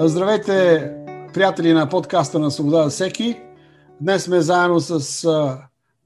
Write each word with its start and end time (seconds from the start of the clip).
Здравейте, 0.00 0.90
приятели 1.34 1.72
на 1.72 1.88
подкаста 1.88 2.38
на 2.38 2.50
Свобода 2.50 2.84
за 2.84 2.90
всеки. 2.90 3.40
Днес 4.00 4.24
сме 4.24 4.40
заедно 4.40 4.80
с 4.80 5.28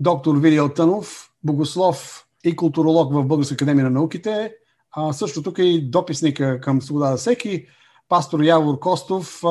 доктор 0.00 0.36
Вилиел 0.36 0.68
Тънов, 0.68 1.30
богослов 1.44 2.26
и 2.44 2.56
културолог 2.56 3.12
в 3.12 3.24
Българска 3.24 3.54
академия 3.54 3.84
на 3.84 3.90
науките. 3.90 4.54
А, 4.92 5.12
също 5.12 5.42
тук 5.42 5.58
е 5.58 5.62
и 5.62 5.90
дописника 5.90 6.60
към 6.60 6.82
Свобода 6.82 7.10
за 7.10 7.16
всеки, 7.16 7.66
пастор 8.08 8.40
Явор 8.40 8.78
Костов. 8.78 9.42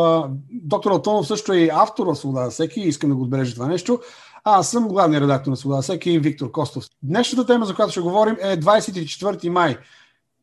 Доктор 0.52 0.92
Алтонов 0.92 1.28
също 1.28 1.54
е 1.54 1.58
и 1.58 1.70
автор 1.74 2.08
на 2.08 2.16
Свобода 2.16 2.46
за 2.46 2.52
всеки. 2.52 2.80
Искам 2.80 3.10
да 3.10 3.16
го 3.16 3.22
отбележа 3.22 3.54
това 3.54 3.68
нещо. 3.68 4.00
А, 4.44 4.60
аз 4.60 4.72
съм 4.72 4.88
главният 4.88 5.24
редактор 5.24 5.50
на 5.50 5.58
Свобода 5.58 5.82
всеки, 5.82 6.20
Виктор 6.20 6.52
Костов. 6.52 6.86
Днешната 7.04 7.46
тема, 7.46 7.66
за 7.66 7.76
която 7.76 7.92
ще 7.92 8.02
говорим, 8.02 8.38
е 8.42 8.60
24 8.60 9.50
май. 9.50 9.78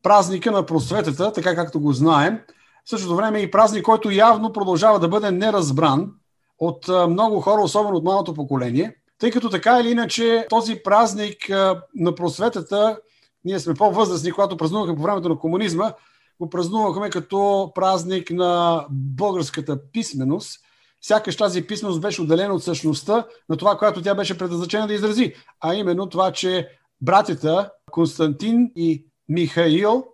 Празника 0.03 0.51
на 0.51 0.65
просветата, 0.65 1.31
така 1.33 1.55
както 1.55 1.79
го 1.79 1.93
знаем– 1.93 2.39
в 2.89 2.91
същото 2.91 3.15
време 3.15 3.39
и 3.39 3.51
празник, 3.51 3.83
който 3.83 4.11
явно 4.11 4.53
продължава 4.53 4.99
да 4.99 5.07
бъде 5.07 5.31
неразбран 5.31 6.11
от 6.59 6.87
много 7.09 7.41
хора, 7.41 7.61
особено 7.61 7.97
от 7.97 8.03
малото 8.03 8.33
поколение, 8.33 8.95
тъй 9.19 9.31
като 9.31 9.49
така 9.49 9.79
или 9.79 9.91
иначе 9.91 10.45
този 10.49 10.75
празник 10.83 11.49
на 11.95 12.15
просветата, 12.15 12.99
ние 13.45 13.59
сме 13.59 13.73
по-възрастни, 13.73 14.31
когато 14.31 14.57
празнувахме 14.57 14.95
по 14.95 15.01
времето 15.01 15.29
на 15.29 15.39
комунизма, 15.39 15.93
го 16.39 16.49
празнувахме 16.49 17.09
като 17.09 17.71
празник 17.75 18.31
на 18.31 18.85
българската 18.89 19.91
писменост. 19.91 20.59
Сякаш 21.01 21.37
тази 21.37 21.67
писменост 21.67 22.01
беше 22.01 22.21
отделена 22.21 22.53
от 22.53 22.63
същността 22.63 23.25
на 23.49 23.57
това, 23.57 23.77
което 23.77 24.01
тя 24.01 24.15
беше 24.15 24.37
предназначена 24.37 24.87
да 24.87 24.93
изрази, 24.93 25.33
а 25.61 25.75
именно 25.75 26.09
това, 26.09 26.31
че 26.31 26.69
братята 27.01 27.71
Константин 27.91 28.71
и 28.75 29.05
Михаил, 29.29 30.05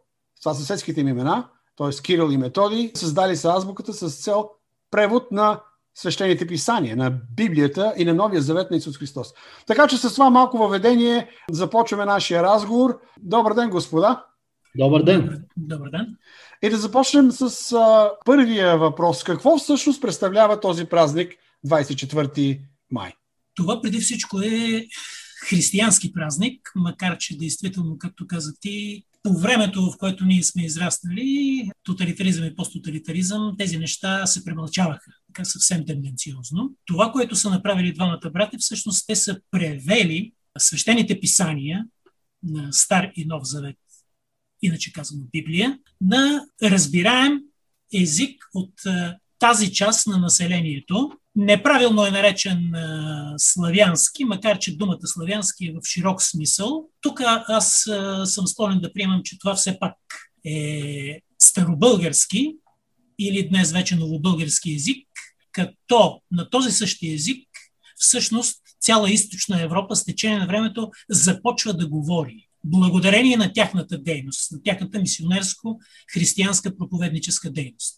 това 0.42 0.54
са 0.54 0.60
съседските 0.60 1.02
им 1.02 1.08
имена, 1.08 1.50
т.е. 1.78 2.02
Кирил 2.04 2.32
и 2.32 2.38
Методи, 2.38 2.92
създали 2.96 3.36
са 3.38 3.50
азбуката 3.50 3.94
с 3.94 4.24
цел 4.24 4.50
превод 4.92 5.32
на 5.32 5.62
свещените 5.96 6.48
писания, 6.48 6.98
на 6.98 7.10
Библията 7.36 7.94
и 7.98 8.06
на 8.06 8.14
Новия 8.14 8.42
завет 8.42 8.72
на 8.72 8.78
Исус 8.78 8.98
Христос. 8.98 9.34
Така 9.68 9.88
че 9.88 9.98
с 9.98 10.14
това 10.14 10.30
малко 10.30 10.58
въведение 10.58 11.30
започваме 11.52 12.06
нашия 12.06 12.44
разговор. 12.44 13.00
Добър 13.20 13.54
ден, 13.54 13.70
господа! 13.70 14.26
Добър 14.78 15.04
ден! 15.04 15.46
Добър 15.58 15.90
ден! 15.90 16.18
И 16.62 16.70
да 16.70 16.78
започнем 16.78 17.32
с 17.32 17.72
а, 17.72 18.12
първия 18.26 18.78
въпрос. 18.78 19.24
Какво 19.24 19.58
всъщност 19.58 20.02
представлява 20.02 20.60
този 20.60 20.86
празник 20.86 21.34
24 21.68 22.62
май? 22.92 23.14
Това 23.56 23.82
преди 23.82 24.00
всичко 24.00 24.40
е 24.42 24.86
християнски 25.48 26.14
празник, 26.14 26.72
макар 26.76 27.18
че 27.18 27.38
действително, 27.38 27.98
както 27.98 28.28
каза 28.28 28.54
ти, 28.60 29.04
по 29.26 29.34
времето, 29.34 29.92
в 29.92 29.98
което 29.98 30.26
ние 30.26 30.44
сме 30.44 30.66
израснали, 30.66 31.70
тоталитаризъм 31.84 32.46
и 32.46 32.56
посттоталитаризъм, 32.56 33.56
тези 33.58 33.78
неща 33.78 34.26
се 34.26 34.46
премълчаваха 34.46 35.12
така 35.28 35.46
съвсем 35.46 35.86
тенденциозно. 35.86 36.74
Това, 36.86 37.12
което 37.12 37.36
са 37.36 37.50
направили 37.50 37.94
двамата 37.94 38.30
брати, 38.34 38.58
всъщност 38.60 39.08
те 39.08 39.16
са 39.16 39.40
превели 39.52 40.34
свещените 40.58 41.20
писания 41.20 41.86
на 42.44 42.74
Стар 42.74 43.12
и 43.16 43.26
Нов 43.26 43.44
Завет, 43.44 43.78
иначе 44.62 44.94
казано 44.94 45.24
Библия, 45.32 45.80
на 46.02 46.46
разбираем 46.64 47.40
език 47.94 48.44
от 48.54 48.74
тази 49.40 49.74
част 49.74 50.08
на 50.08 50.18
населението, 50.18 51.12
Неправилно 51.36 52.06
е 52.06 52.12
наречен 52.12 52.76
а, 52.76 53.34
славянски, 53.38 54.26
макар 54.26 54.60
че 54.60 54.78
думата 54.78 55.00
славянски 55.04 55.66
е 55.66 55.74
в 55.74 55.86
широк 55.88 56.22
смисъл. 56.22 56.90
Тук 57.02 57.22
аз 57.48 57.88
а, 57.88 58.26
съм 58.26 58.48
склонен 58.48 58.80
да 58.80 58.94
приемам, 58.94 59.22
че 59.24 59.40
това 59.40 59.56
все 59.56 59.80
пак 59.80 59.94
е 60.46 61.20
старобългарски 61.40 62.56
или 63.20 63.50
днес 63.50 63.72
вече 63.72 63.96
новобългарски 63.96 64.74
език, 64.74 65.08
като 65.52 66.22
на 66.32 66.50
този 66.50 66.72
същия 66.72 67.14
език 67.14 67.48
всъщност 67.96 68.62
цяла 68.82 69.12
източна 69.12 69.62
Европа 69.62 69.96
с 69.96 70.06
течение 70.06 70.40
на 70.40 70.48
времето 70.48 70.92
започва 71.10 71.74
да 71.74 71.88
говори. 71.88 72.48
Благодарение 72.64 73.38
на 73.38 73.54
тяхната 73.54 73.98
дейност, 73.98 74.52
на 74.52 74.62
тяхната 74.64 75.00
мисионерско-християнска 75.00 76.78
проповедническа 76.78 77.52
дейност 77.52 77.98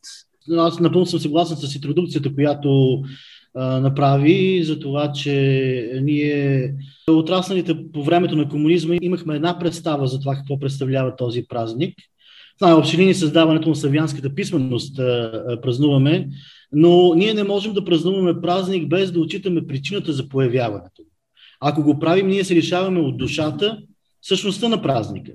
аз 0.51 0.79
напълно 0.79 1.05
съм 1.05 1.19
съгласен 1.19 1.57
с 1.57 1.75
интродукцията, 1.75 2.35
която 2.35 3.01
а, 3.55 3.79
направи 3.79 4.63
за 4.63 4.79
това, 4.79 5.11
че 5.11 5.99
ние, 6.01 6.73
отрасналите 7.11 7.77
по 7.93 8.03
времето 8.03 8.35
на 8.35 8.49
комунизма, 8.49 8.95
имахме 9.01 9.35
една 9.35 9.59
представа 9.59 10.07
за 10.07 10.19
това 10.19 10.35
какво 10.35 10.59
представлява 10.59 11.15
този 11.15 11.43
празник. 11.47 11.95
В 12.57 12.61
най-общи 12.61 12.97
линии 12.97 13.13
създаването 13.13 13.69
на 13.69 13.75
славянската 13.75 14.35
писменост 14.35 14.99
а, 14.99 15.03
а, 15.03 15.61
празнуваме, 15.61 16.27
но 16.71 17.13
ние 17.15 17.33
не 17.33 17.43
можем 17.43 17.73
да 17.73 17.85
празнуваме 17.85 18.41
празник 18.41 18.87
без 18.87 19.11
да 19.11 19.19
отчитаме 19.19 19.67
причината 19.67 20.13
за 20.13 20.29
появяването. 20.29 21.01
Ако 21.59 21.83
го 21.83 21.99
правим, 21.99 22.27
ние 22.27 22.43
се 22.43 22.55
решаваме 22.55 22.99
от 22.99 23.17
душата, 23.17 23.77
същността 24.21 24.69
на 24.69 24.81
празника. 24.81 25.31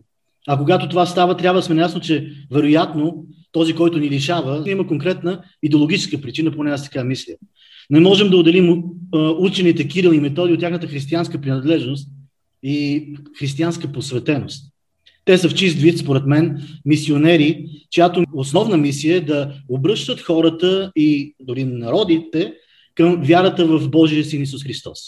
А 0.49 0.59
когато 0.59 0.89
това 0.89 1.07
става, 1.07 1.37
трябва 1.37 1.59
да 1.59 1.63
сме 1.63 1.75
наясно, 1.75 2.01
че 2.01 2.33
вероятно 2.51 3.25
този, 3.53 3.75
който 3.75 3.99
ни 3.99 4.11
лишава, 4.11 4.71
има 4.71 4.87
конкретна 4.87 5.43
идеологическа 5.63 6.21
причина, 6.21 6.51
поне 6.51 6.71
аз 6.71 6.85
така 6.85 7.05
мисля. 7.05 7.33
Не 7.91 8.01
можем 8.01 8.31
да 8.31 8.37
отделим 8.37 8.83
учените 9.39 9.89
Кирил 9.89 10.13
и 10.13 10.21
Методи 10.21 10.53
от 10.53 10.61
тяхната 10.61 10.87
християнска 10.87 11.41
принадлежност 11.41 12.09
и 12.63 13.07
християнска 13.39 13.93
посветеност. 13.93 14.73
Те 15.25 15.39
са 15.39 15.49
в 15.49 15.55
чист 15.55 15.79
вид, 15.79 15.99
според 15.99 16.27
мен, 16.27 16.63
мисионери, 16.85 17.67
чиято 17.91 18.25
основна 18.35 18.77
мисия 18.77 19.17
е 19.17 19.21
да 19.21 19.55
обръщат 19.69 20.21
хората 20.21 20.93
и 20.97 21.35
дори 21.41 21.65
народите 21.65 22.55
към 22.95 23.23
вярата 23.23 23.67
в 23.67 23.91
Божия 23.91 24.25
Син 24.25 24.43
Исус 24.43 24.65
Христос. 24.65 24.99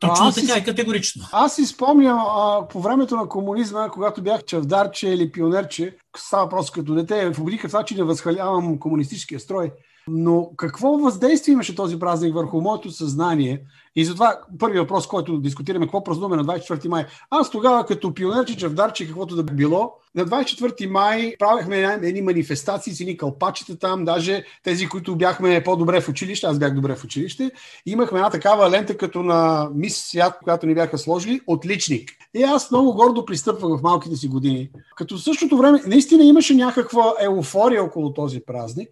Точно 0.00 0.32
така 0.32 0.58
е 0.58 0.64
категорично. 0.64 1.24
Аз 1.32 1.54
си 1.54 1.66
спомням 1.66 2.18
а, 2.18 2.68
по 2.68 2.80
времето 2.80 3.16
на 3.16 3.28
комунизма, 3.28 3.88
когато 3.88 4.22
бях 4.22 4.44
чавдарче 4.44 5.08
или 5.08 5.32
пионерче, 5.32 5.96
става 6.16 6.48
просто 6.48 6.72
като 6.72 6.94
дете, 6.94 7.32
в 7.32 7.40
обидиха 7.40 7.68
това, 7.68 7.82
че 7.82 7.94
не 7.94 8.02
възхвалявам 8.02 8.78
комунистическия 8.78 9.40
строй. 9.40 9.72
Но 10.08 10.50
какво 10.56 10.98
въздействие 10.98 11.52
имаше 11.52 11.74
този 11.74 11.98
празник 11.98 12.34
върху 12.34 12.60
моето 12.60 12.90
съзнание? 12.90 13.62
И 13.96 14.04
затова 14.04 14.38
първият 14.58 14.82
въпрос, 14.82 15.06
който 15.06 15.38
дискутираме, 15.38 15.86
какво 15.86 16.04
празнуваме 16.04 16.36
на 16.36 16.44
24 16.44 16.88
май. 16.88 17.06
Аз 17.30 17.50
тогава, 17.50 17.86
като 17.86 18.14
пионерче, 18.14 18.56
чавдарче, 18.56 19.06
каквото 19.06 19.36
да 19.36 19.42
било, 19.42 19.92
на 20.14 20.26
24 20.26 20.86
май 20.86 21.34
правихме 21.38 21.98
едни 22.02 22.22
манифестации 22.22 22.94
с 22.94 23.00
едни 23.00 23.16
кълпачета 23.16 23.78
там, 23.78 24.04
даже 24.04 24.44
тези, 24.62 24.88
които 24.88 25.16
бяхме 25.16 25.62
по-добре 25.64 26.00
в 26.00 26.08
училище, 26.08 26.46
аз 26.46 26.58
бях 26.58 26.74
добре 26.74 26.96
в 26.96 27.04
училище, 27.04 27.50
имахме 27.86 28.18
една 28.18 28.30
такава 28.30 28.70
лента 28.70 28.96
като 28.96 29.22
на 29.22 29.70
мис 29.74 29.96
свят, 29.96 30.38
която 30.44 30.66
ни 30.66 30.74
бяха 30.74 30.98
сложили, 30.98 31.40
отличник. 31.46 32.10
И 32.34 32.42
аз 32.42 32.70
много 32.70 32.94
гордо 32.94 33.24
пристъпвах 33.24 33.78
в 33.78 33.82
малките 33.82 34.16
си 34.16 34.28
години. 34.28 34.70
Като 34.96 35.16
в 35.16 35.22
същото 35.22 35.56
време, 35.56 35.82
наистина 35.86 36.24
имаше 36.24 36.54
някаква 36.54 37.14
еуфория 37.20 37.84
около 37.84 38.12
този 38.12 38.40
празник, 38.40 38.88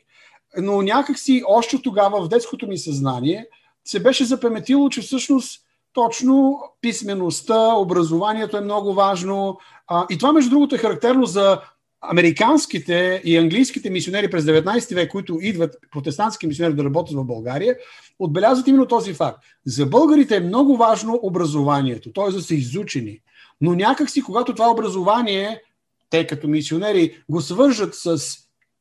но 0.59 0.83
някакси 0.83 1.43
още 1.49 1.83
тогава 1.83 2.25
в 2.25 2.29
детското 2.29 2.67
ми 2.67 2.79
съзнание 2.79 3.47
се 3.85 4.03
беше 4.03 4.25
запаметило, 4.25 4.89
че 4.89 5.01
всъщност 5.01 5.61
точно 5.93 6.61
писмеността, 6.81 7.75
образованието 7.75 8.57
е 8.57 8.61
много 8.61 8.95
важно. 8.95 9.59
А, 9.87 10.07
и 10.11 10.19
това, 10.19 10.33
между 10.33 10.51
другото, 10.51 10.75
е 10.75 10.79
характерно 10.79 11.27
за 11.27 11.61
американските 12.01 13.23
и 13.25 13.37
английските 13.37 13.91
мисионери 13.91 14.31
през 14.31 14.45
19 14.45 14.95
век, 14.95 15.11
които 15.11 15.39
идват, 15.41 15.77
протестантски 15.93 16.47
мисионери 16.47 16.77
да 16.77 16.85
работят 16.85 17.17
в 17.17 17.25
България, 17.25 17.77
отбелязват 18.19 18.69
именно 18.69 18.87
този 18.87 19.15
факт. 19.15 19.39
За 19.67 19.87
българите 19.87 20.37
е 20.37 20.41
много 20.41 20.77
важно 20.77 21.21
образованието, 21.23 22.12
т.е. 22.12 22.33
да 22.33 22.43
са 22.43 22.55
изучени. 22.55 23.21
Но 23.61 23.75
някакси, 23.75 24.23
когато 24.23 24.55
това 24.55 24.71
образование, 24.71 25.62
те 26.11 26.27
като 26.27 26.49
мисионери 26.49 27.23
го 27.29 27.41
свържат 27.41 27.95
с 27.95 28.19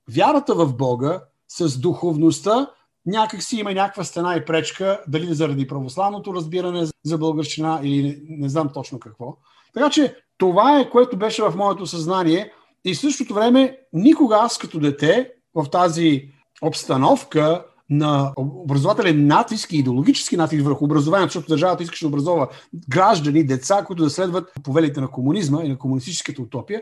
вярата 0.09 0.55
в 0.55 0.75
Бога, 0.75 1.21
с 1.57 1.79
духовността, 1.79 2.67
някак 3.05 3.43
си 3.43 3.57
има 3.57 3.73
някаква 3.73 4.03
стена 4.03 4.35
и 4.35 4.45
пречка, 4.45 5.01
дали 5.07 5.33
заради 5.33 5.67
православното 5.67 6.33
разбиране 6.33 6.85
за 7.03 7.17
българщина 7.17 7.79
или 7.83 8.03
не, 8.03 8.37
не 8.37 8.49
знам 8.49 8.69
точно 8.73 8.99
какво. 8.99 9.37
Така 9.73 9.89
че 9.89 10.15
това 10.37 10.79
е, 10.79 10.89
което 10.89 11.17
беше 11.17 11.43
в 11.43 11.53
моето 11.55 11.85
съзнание 11.85 12.51
и 12.85 12.93
в 12.93 12.99
същото 12.99 13.33
време 13.33 13.77
никога 13.93 14.35
аз 14.35 14.57
като 14.57 14.79
дете 14.79 15.31
в 15.55 15.69
тази 15.69 16.29
обстановка 16.61 17.65
на 17.89 18.33
образователен 18.37 19.27
натиск 19.27 19.71
и 19.71 19.77
идеологически 19.77 20.37
натиск 20.37 20.65
върху 20.65 20.85
образованието, 20.85 21.29
защото 21.29 21.47
държавата 21.47 21.83
искаше 21.83 22.05
да 22.05 22.07
образова 22.07 22.47
граждани, 22.89 23.45
деца, 23.45 23.83
които 23.87 24.03
да 24.03 24.09
следват 24.09 24.51
повелите 24.63 25.01
на 25.01 25.07
комунизма 25.07 25.63
и 25.63 25.69
на 25.69 25.77
комунистическата 25.77 26.41
утопия, 26.41 26.81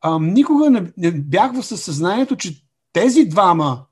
а, 0.00 0.18
никога 0.18 0.70
не, 0.70 0.92
не 0.96 1.10
бях 1.12 1.52
в 1.54 1.62
съзнанието, 1.62 2.36
че 2.36 2.64
тези 2.92 3.24
двама 3.24 3.84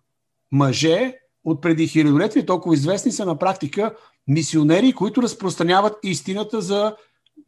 мъже 0.53 1.15
от 1.45 1.63
преди 1.63 1.89
хилядолетия, 1.89 2.47
толкова 2.47 2.75
известни 2.75 3.13
са 3.13 3.25
на 3.25 3.39
практика 3.39 3.95
мисионери, 4.29 4.93
които 4.93 5.23
разпространяват 5.23 5.95
истината 6.03 6.61
за 6.61 6.97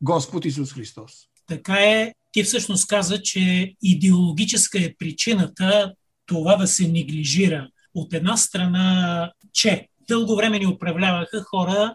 Господ 0.03 0.45
Исус 0.45 0.73
Христос. 0.73 1.13
Така 1.47 1.75
е. 1.75 2.15
Ти 2.33 2.43
всъщност 2.43 2.87
каза, 2.87 3.23
че 3.23 3.75
идеологическа 3.83 4.79
е 4.85 4.95
причината 4.99 5.95
това 6.27 6.57
да 6.57 6.67
се 6.67 6.89
неглижира 6.89 7.69
От 7.95 8.15
една 8.15 8.37
страна, 8.37 9.33
че 9.53 9.89
дълго 10.09 10.37
време 10.37 10.59
ни 10.59 10.67
управляваха 10.67 11.43
хора, 11.43 11.95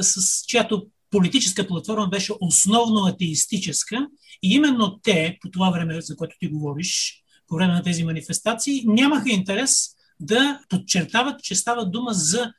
с 0.00 0.44
чиято 0.46 0.86
политическа 1.10 1.66
платформа 1.66 2.08
беше 2.08 2.32
основно 2.40 3.06
атеистическа 3.06 4.06
и 4.42 4.54
именно 4.54 5.00
те, 5.02 5.38
по 5.40 5.50
това 5.50 5.70
време, 5.70 6.00
за 6.00 6.16
което 6.16 6.36
ти 6.40 6.48
говориш, 6.48 7.22
по 7.48 7.54
време 7.54 7.72
на 7.72 7.82
тези 7.82 8.04
манифестации, 8.04 8.82
нямаха 8.86 9.30
интерес 9.30 9.96
да 10.22 10.60
подчертават, 10.68 11.42
че 11.42 11.54
става 11.54 11.86
дума 11.86 12.12
за 12.12 12.52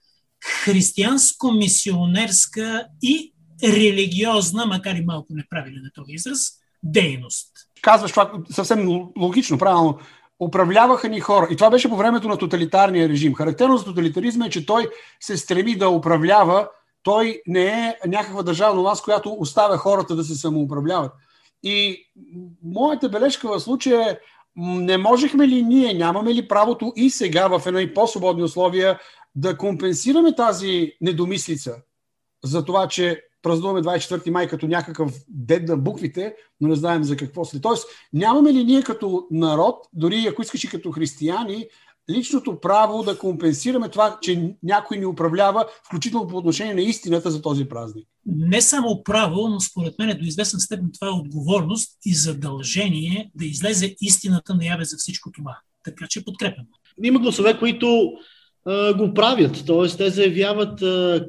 християнско-мисионерска 0.65 2.85
и 3.01 3.33
религиозна, 3.63 4.65
макар 4.65 4.95
и 4.95 5.05
малко 5.05 5.27
неправилен 5.29 5.85
е 5.85 5.91
този 5.95 6.11
израз, 6.11 6.51
дейност. 6.83 7.51
Казваш 7.81 8.11
това 8.11 8.31
съвсем 8.51 8.87
логично, 9.17 9.57
правилно. 9.57 9.99
Управляваха 10.39 11.09
ни 11.09 11.19
хора. 11.19 11.47
И 11.51 11.55
това 11.55 11.69
беше 11.69 11.89
по 11.89 11.95
времето 11.95 12.27
на 12.27 12.37
тоталитарния 12.37 13.09
режим. 13.09 13.35
Характерно 13.35 13.77
за 13.77 13.85
тоталитаризма 13.85 14.45
е, 14.45 14.49
че 14.49 14.65
той 14.65 14.89
се 15.19 15.37
стреми 15.37 15.75
да 15.75 15.89
управлява. 15.89 16.69
Той 17.03 17.41
не 17.47 17.65
е 17.65 17.95
някаква 18.07 18.43
държавна 18.43 18.81
власт, 18.81 19.03
която 19.03 19.35
оставя 19.39 19.77
хората 19.77 20.15
да 20.15 20.23
се 20.23 20.35
самоуправляват. 20.35 21.11
И 21.63 22.05
моята 22.63 23.09
бележка 23.09 23.47
в 23.47 23.59
случая 23.59 24.09
е, 24.09 24.19
не 24.55 24.97
можехме 24.97 25.47
ли 25.47 25.63
ние, 25.63 25.93
нямаме 25.93 26.33
ли 26.33 26.47
правото 26.47 26.93
и 26.95 27.09
сега 27.09 27.47
в 27.47 27.67
едни 27.67 27.93
по-свободни 27.93 28.43
условия 28.43 28.99
да 29.35 29.57
компенсираме 29.57 30.35
тази 30.35 30.91
недомислица 31.01 31.75
за 32.43 32.65
това, 32.65 32.87
че 32.87 33.21
празнуваме 33.41 33.81
24 33.81 34.29
май 34.29 34.47
като 34.47 34.67
някакъв 34.67 35.11
дед 35.29 35.67
на 35.67 35.77
буквите, 35.77 36.35
но 36.61 36.67
не 36.67 36.75
знаем 36.75 37.03
за 37.03 37.17
какво 37.17 37.45
след. 37.45 37.61
Тоест, 37.61 37.87
нямаме 38.13 38.53
ли 38.53 38.63
ние 38.63 38.81
като 38.81 39.27
народ, 39.31 39.87
дори 39.93 40.27
ако 40.29 40.41
искаш 40.41 40.63
и 40.63 40.69
като 40.69 40.91
християни, 40.91 41.67
личното 42.09 42.59
право 42.59 43.03
да 43.03 43.17
компенсираме 43.17 43.89
това, 43.89 44.17
че 44.21 44.55
някой 44.63 44.97
ни 44.97 45.05
управлява, 45.05 45.65
включително 45.85 46.27
по 46.27 46.37
отношение 46.37 46.73
на 46.73 46.81
истината 46.81 47.31
за 47.31 47.41
този 47.41 47.65
празник? 47.65 48.07
Не 48.25 48.61
само 48.61 49.03
право, 49.03 49.47
но 49.49 49.59
според 49.59 49.99
мен 49.99 50.09
е 50.09 50.15
до 50.15 50.25
известен 50.25 50.59
степен 50.59 50.89
това 50.99 51.07
е 51.07 51.19
отговорност 51.19 51.97
и 52.05 52.13
задължение 52.13 53.31
да 53.35 53.45
излезе 53.45 53.95
истината 54.01 54.55
наяве 54.55 54.85
за 54.85 54.97
всичко 54.97 55.31
това. 55.31 55.57
Така 55.83 56.05
че 56.09 56.25
подкрепям. 56.25 56.65
Има 57.03 57.19
гласове, 57.19 57.59
които 57.59 58.11
а, 58.65 58.93
го 58.93 59.13
правят, 59.13 59.63
т.е. 59.67 59.97
те 59.97 60.09
заявяват 60.09 60.81
а, 60.81 61.25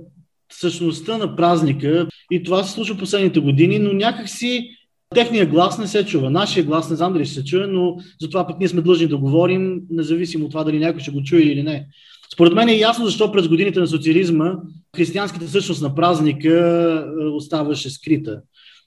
същността 0.53 1.19
на 1.19 1.37
празника 1.37 2.09
и 2.31 2.43
това 2.43 2.65
се 2.65 2.73
случва 2.73 2.99
последните 2.99 3.41
години, 3.41 3.79
но 3.79 3.93
някакси 3.93 4.71
техният 5.15 5.51
глас 5.51 5.79
не 5.79 5.87
се 5.87 6.07
чува. 6.07 6.31
Нашия 6.31 6.65
глас 6.65 6.91
не 6.91 6.97
знам 6.97 7.13
дали 7.13 7.25
ще 7.25 7.35
се 7.35 7.45
чуе, 7.45 7.67
но 7.67 7.97
затова 8.21 8.47
пък 8.47 8.59
ние 8.59 8.69
сме 8.69 8.81
длъжни 8.81 9.07
да 9.07 9.17
говорим, 9.17 9.81
независимо 9.91 10.45
от 10.45 10.51
това 10.51 10.65
дали 10.65 10.79
някой 10.79 11.01
ще 11.01 11.11
го 11.11 11.23
чуе 11.23 11.41
или 11.41 11.63
не. 11.63 11.87
Според 12.35 12.55
мен 12.55 12.69
е 12.69 12.77
ясно 12.77 13.05
защо 13.05 13.33
през 13.33 13.49
годините 13.49 13.81
на 13.81 13.87
социализма 13.87 14.55
християнската 14.97 15.49
същност 15.49 15.83
на 15.83 15.95
празника 15.95 16.49
е, 16.49 17.25
оставаше 17.27 17.91
скрита. 17.91 18.41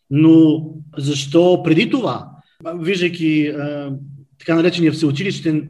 Но 0.10 0.66
защо 0.98 1.62
преди 1.64 1.90
това, 1.90 2.30
виждайки 2.76 3.42
е, 3.42 3.54
така 4.40 4.56
наречения 4.56 4.92
всеучилищен 4.92 5.70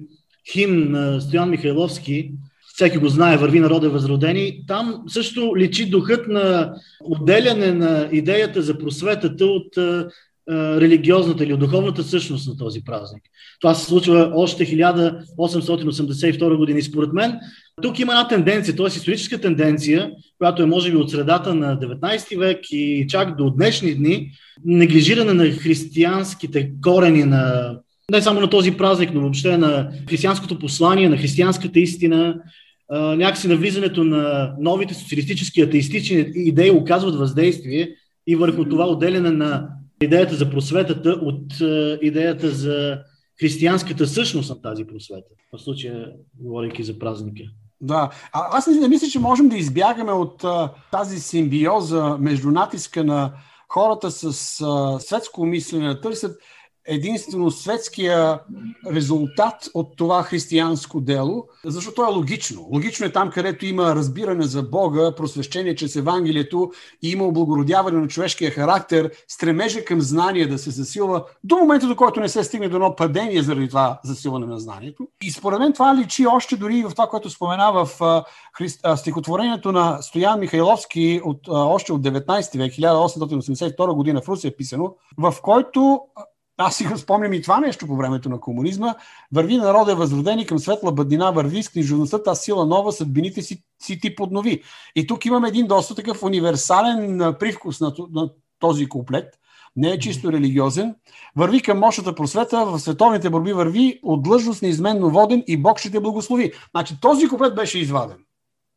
химн 0.51 0.91
на 0.91 1.21
Стоян 1.21 1.49
Михайловски, 1.49 2.31
всеки 2.73 2.97
го 2.97 3.07
знае, 3.07 3.37
върви 3.37 3.59
народа 3.59 3.89
възродени, 3.89 4.63
там 4.67 5.03
също 5.07 5.53
личи 5.57 5.89
духът 5.89 6.27
на 6.27 6.73
отделяне 7.03 7.71
на 7.71 8.09
идеята 8.11 8.61
за 8.61 8.77
просветата 8.77 9.45
от 9.45 9.77
религиозната 10.51 11.43
или 11.43 11.57
духовната 11.57 12.03
същност 12.03 12.47
на 12.47 12.57
този 12.57 12.83
празник. 12.83 13.23
Това 13.61 13.73
се 13.75 13.85
случва 13.85 14.31
още 14.35 14.65
1882 14.65 16.57
година 16.57 16.79
и 16.79 16.83
според 16.83 17.13
мен 17.13 17.39
тук 17.81 17.99
има 17.99 18.13
една 18.13 18.27
тенденция, 18.27 18.75
т.е. 18.75 18.87
историческа 18.87 19.41
тенденция, 19.41 20.11
която 20.37 20.63
е 20.63 20.65
може 20.65 20.91
би 20.91 20.97
от 20.97 21.11
средата 21.11 21.55
на 21.55 21.79
19 21.79 22.37
век 22.37 22.59
и 22.71 23.05
чак 23.09 23.37
до 23.37 23.49
днешни 23.49 23.95
дни, 23.95 24.31
неглижиране 24.65 25.33
на 25.33 25.51
християнските 25.51 26.71
корени 26.81 27.23
на 27.23 27.75
не 28.11 28.21
само 28.21 28.39
на 28.41 28.49
този 28.49 28.77
празник, 28.77 29.13
но 29.13 29.21
въобще 29.21 29.57
на 29.57 29.91
християнското 30.09 30.59
послание, 30.59 31.09
на 31.09 31.17
християнската 31.17 31.79
истина, 31.79 32.35
някакси 32.91 33.47
навлизането 33.47 34.03
на 34.03 34.53
новите 34.59 34.93
социалистически 34.93 35.61
атеистични 35.61 36.31
идеи 36.35 36.71
оказват 36.71 37.15
въздействие 37.15 37.89
и 38.27 38.35
върху 38.35 38.65
това 38.65 38.87
отделяне 38.87 39.31
на 39.31 39.67
идеята 40.01 40.35
за 40.35 40.49
просветата 40.49 41.09
от 41.09 41.61
е, 41.61 41.99
идеята 42.01 42.51
за 42.51 42.99
християнската 43.39 44.07
същност 44.07 44.49
на 44.49 44.61
тази 44.61 44.85
просвета. 44.85 45.27
В 45.53 45.59
случая, 45.59 46.11
говорейки 46.39 46.83
за 46.83 46.99
празника. 46.99 47.43
Да, 47.81 48.09
а, 48.33 48.57
аз 48.57 48.67
не, 48.67 48.79
не 48.79 48.87
мисля, 48.87 49.07
че 49.07 49.19
можем 49.19 49.49
да 49.49 49.57
избягаме 49.57 50.11
от 50.11 50.43
а, 50.43 50.73
тази 50.91 51.19
симбиоза 51.19 52.17
между 52.19 52.51
натиска 52.51 53.03
на 53.03 53.33
хората 53.69 54.11
с 54.11 54.25
а, 54.61 54.99
светско 54.99 55.45
мислене 55.45 55.87
да 55.87 56.01
търсят 56.01 56.41
единствено 56.87 57.51
светския 57.51 58.39
резултат 58.91 59.69
от 59.73 59.97
това 59.97 60.23
християнско 60.23 61.01
дело, 61.01 61.47
защото 61.65 62.03
е 62.03 62.05
логично. 62.05 62.67
Логично 62.73 63.05
е 63.05 63.11
там, 63.11 63.29
където 63.29 63.65
има 63.65 63.95
разбиране 63.95 64.43
за 64.43 64.63
Бога, 64.63 65.15
просвещение 65.15 65.75
чрез 65.75 65.95
Евангелието 65.95 66.71
и 67.03 67.11
има 67.11 67.25
облагородяване 67.25 67.99
на 67.99 68.07
човешкия 68.07 68.51
характер, 68.51 69.11
стремежа 69.27 69.85
към 69.85 70.01
знание 70.01 70.47
да 70.47 70.57
се 70.57 70.71
засилва 70.71 71.23
до 71.43 71.57
момента, 71.57 71.87
до 71.87 71.95
който 71.95 72.19
не 72.19 72.29
се 72.29 72.43
стигне 72.43 72.69
до 72.69 72.75
едно 72.75 72.95
падение 72.95 73.43
заради 73.43 73.67
това 73.67 73.99
засилване 74.03 74.45
на 74.45 74.59
знанието. 74.59 75.07
И 75.23 75.31
според 75.31 75.59
мен 75.59 75.73
това 75.73 75.95
личи 75.95 76.27
още 76.27 76.57
дори 76.57 76.83
в 76.83 76.89
това, 76.89 77.07
което 77.07 77.29
спомена 77.29 77.71
в 77.71 78.23
стихотворението 78.95 79.71
на 79.71 80.01
Стоян 80.01 80.39
Михайловски 80.39 81.21
от, 81.23 81.39
още 81.47 81.93
от 81.93 82.01
19 82.01 82.57
век, 82.57 82.73
1882 82.73 83.93
година 83.93 84.21
в 84.21 84.29
Русия 84.29 84.49
е 84.49 84.55
писано, 84.55 84.95
в 85.17 85.35
който 85.41 86.01
аз 86.57 86.75
си 86.75 86.85
го 86.85 86.97
спомням 86.97 87.33
и 87.33 87.41
това 87.41 87.59
нещо 87.59 87.87
по 87.87 87.95
времето 87.95 88.29
на 88.29 88.39
комунизма. 88.39 88.95
Върви 89.33 89.57
народа 89.57 89.91
е 89.91 89.95
възродени 89.95 90.45
към 90.45 90.59
светла 90.59 90.91
бъдина, 90.91 91.31
върви 91.31 91.63
с 91.63 91.69
книжността, 91.69 92.23
та 92.23 92.35
сила 92.35 92.65
нова, 92.65 92.91
съдбините 92.91 93.41
си, 93.41 93.63
си 93.81 93.99
ти 93.99 94.15
поднови. 94.15 94.61
И 94.95 95.07
тук 95.07 95.25
имаме 95.25 95.47
един 95.47 95.67
доста 95.67 95.95
такъв 95.95 96.23
универсален 96.23 97.35
привкус 97.39 97.81
на, 97.81 97.93
на 98.11 98.29
този 98.59 98.89
куплет. 98.89 99.39
Не 99.75 99.89
е 99.89 99.99
чисто 99.99 100.31
религиозен. 100.31 100.95
Върви 101.35 101.61
към 101.61 101.79
мощната 101.79 102.15
просвета, 102.15 102.65
в 102.65 102.79
световните 102.79 103.29
борби 103.29 103.53
върви 103.53 103.99
от 104.03 104.23
длъжност 104.23 104.61
неизменно 104.61 105.09
воден 105.09 105.43
и 105.47 105.57
Бог 105.57 105.79
ще 105.79 105.91
те 105.91 105.99
благослови. 105.99 106.51
Значи 106.71 106.95
този 107.01 107.27
куплет 107.27 107.55
беше 107.55 107.79
изваден. 107.79 108.17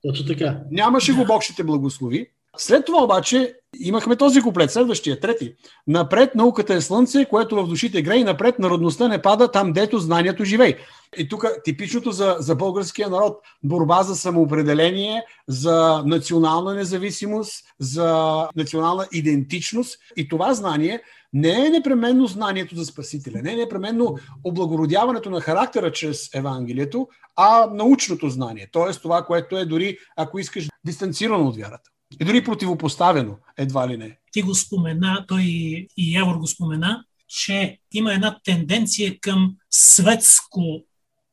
Точно 0.08 0.26
така. 0.26 0.60
Нямаше 0.70 1.12
го 1.12 1.24
Бог 1.24 1.42
ще 1.42 1.54
те 1.54 1.64
благослови. 1.64 2.26
След 2.56 2.86
това 2.86 3.02
обаче 3.04 3.54
имахме 3.80 4.16
този 4.16 4.40
куплет, 4.40 4.70
следващия, 4.70 5.20
трети. 5.20 5.54
Напред 5.86 6.34
науката 6.34 6.74
е 6.74 6.80
слънце, 6.80 7.24
което 7.24 7.56
в 7.56 7.68
душите 7.68 8.02
грее, 8.02 8.24
напред 8.24 8.58
народността 8.58 9.08
не 9.08 9.22
пада 9.22 9.50
там, 9.50 9.72
дето 9.72 9.98
знанието 9.98 10.44
живей. 10.44 10.76
И 11.18 11.28
тук 11.28 11.44
типичното 11.64 12.12
за, 12.12 12.36
за 12.38 12.54
българския 12.56 13.08
народ 13.08 13.38
борба 13.62 14.02
за 14.02 14.16
самоопределение, 14.16 15.24
за 15.48 16.02
национална 16.06 16.74
независимост, 16.74 17.64
за 17.78 18.48
национална 18.56 19.06
идентичност. 19.12 19.98
И 20.16 20.28
това 20.28 20.54
знание 20.54 21.02
не 21.32 21.66
е 21.66 21.70
непременно 21.70 22.26
знанието 22.26 22.76
за 22.76 22.84
Спасителя, 22.84 23.42
не 23.42 23.52
е 23.52 23.56
непременно 23.56 24.16
облагородяването 24.44 25.30
на 25.30 25.40
характера 25.40 25.92
чрез 25.92 26.34
Евангелието, 26.34 27.08
а 27.36 27.66
научното 27.72 28.28
знание. 28.28 28.68
Тоест 28.72 29.02
това, 29.02 29.24
което 29.24 29.58
е 29.58 29.64
дори, 29.64 29.98
ако 30.16 30.38
искаш, 30.38 30.68
дистанцирано 30.84 31.48
от 31.48 31.56
вярата. 31.56 31.90
И 32.20 32.24
дори 32.24 32.44
противопоставено, 32.44 33.36
едва 33.56 33.88
ли 33.88 33.96
не. 33.96 34.18
Ти 34.32 34.42
го 34.42 34.54
спомена, 34.54 35.24
той 35.28 35.42
и 35.96 36.16
Явор 36.16 36.36
го 36.36 36.46
спомена, 36.46 37.04
че 37.28 37.78
има 37.92 38.14
една 38.14 38.38
тенденция 38.44 39.20
към 39.20 39.56
светско 39.70 40.84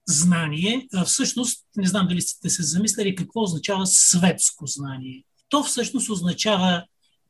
знание. 0.08 0.88
А 0.94 1.06
всъщност, 1.06 1.66
не 1.78 1.88
знам 1.88 2.08
дали 2.08 2.22
сте 2.22 2.50
се 2.50 2.64
замислили 2.64 3.16
какво 3.16 3.42
означава 3.42 3.88
светско 3.88 4.68
знание. 4.68 5.24
То 5.50 5.64
всъщност 5.64 6.10
означава 6.10 6.84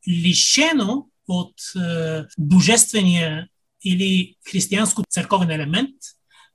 лишено 0.09 1.07
от 1.27 1.53
е, 1.75 2.23
божествения 2.37 3.47
или 3.83 4.35
християнско-църковен 4.51 5.55
елемент, 5.55 5.95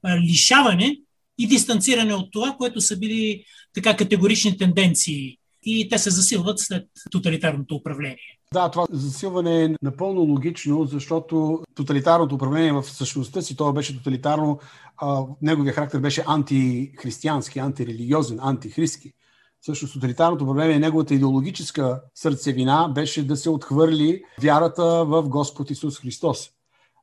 е, 0.06 0.20
лишаване 0.20 0.96
и 1.38 1.46
дистанциране 1.46 2.14
от 2.14 2.32
това, 2.32 2.56
което 2.58 2.80
са 2.80 2.96
били 2.98 3.44
така 3.74 3.96
категорични 3.96 4.58
тенденции 4.58 5.38
и 5.62 5.88
те 5.88 5.98
се 5.98 6.10
засилват 6.10 6.58
след 6.58 6.86
тоталитарното 7.10 7.74
управление. 7.74 8.38
Да, 8.52 8.70
това 8.70 8.86
засилване 8.90 9.64
е 9.64 9.74
напълно 9.82 10.20
логично, 10.20 10.84
защото 10.84 11.62
тоталитарното 11.74 12.34
управление 12.34 12.72
в 12.72 12.82
същността 12.82 13.42
си, 13.42 13.56
то 13.56 13.72
беше 13.72 13.96
тоталитарно, 13.96 14.58
а, 14.96 15.22
неговия 15.42 15.74
характер 15.74 15.98
беше 15.98 16.24
антихристиянски, 16.26 17.58
антирелигиозен, 17.58 18.38
антихристски. 18.42 19.12
Също 19.66 19.92
тоталитарното 19.92 20.44
управление, 20.44 20.78
неговата 20.78 21.14
идеологическа 21.14 22.00
сърцевина 22.14 22.92
беше 22.94 23.26
да 23.26 23.36
се 23.36 23.50
отхвърли 23.50 24.22
вярата 24.42 25.04
в 25.04 25.22
Господ 25.22 25.70
Исус 25.70 26.00
Христос. 26.00 26.50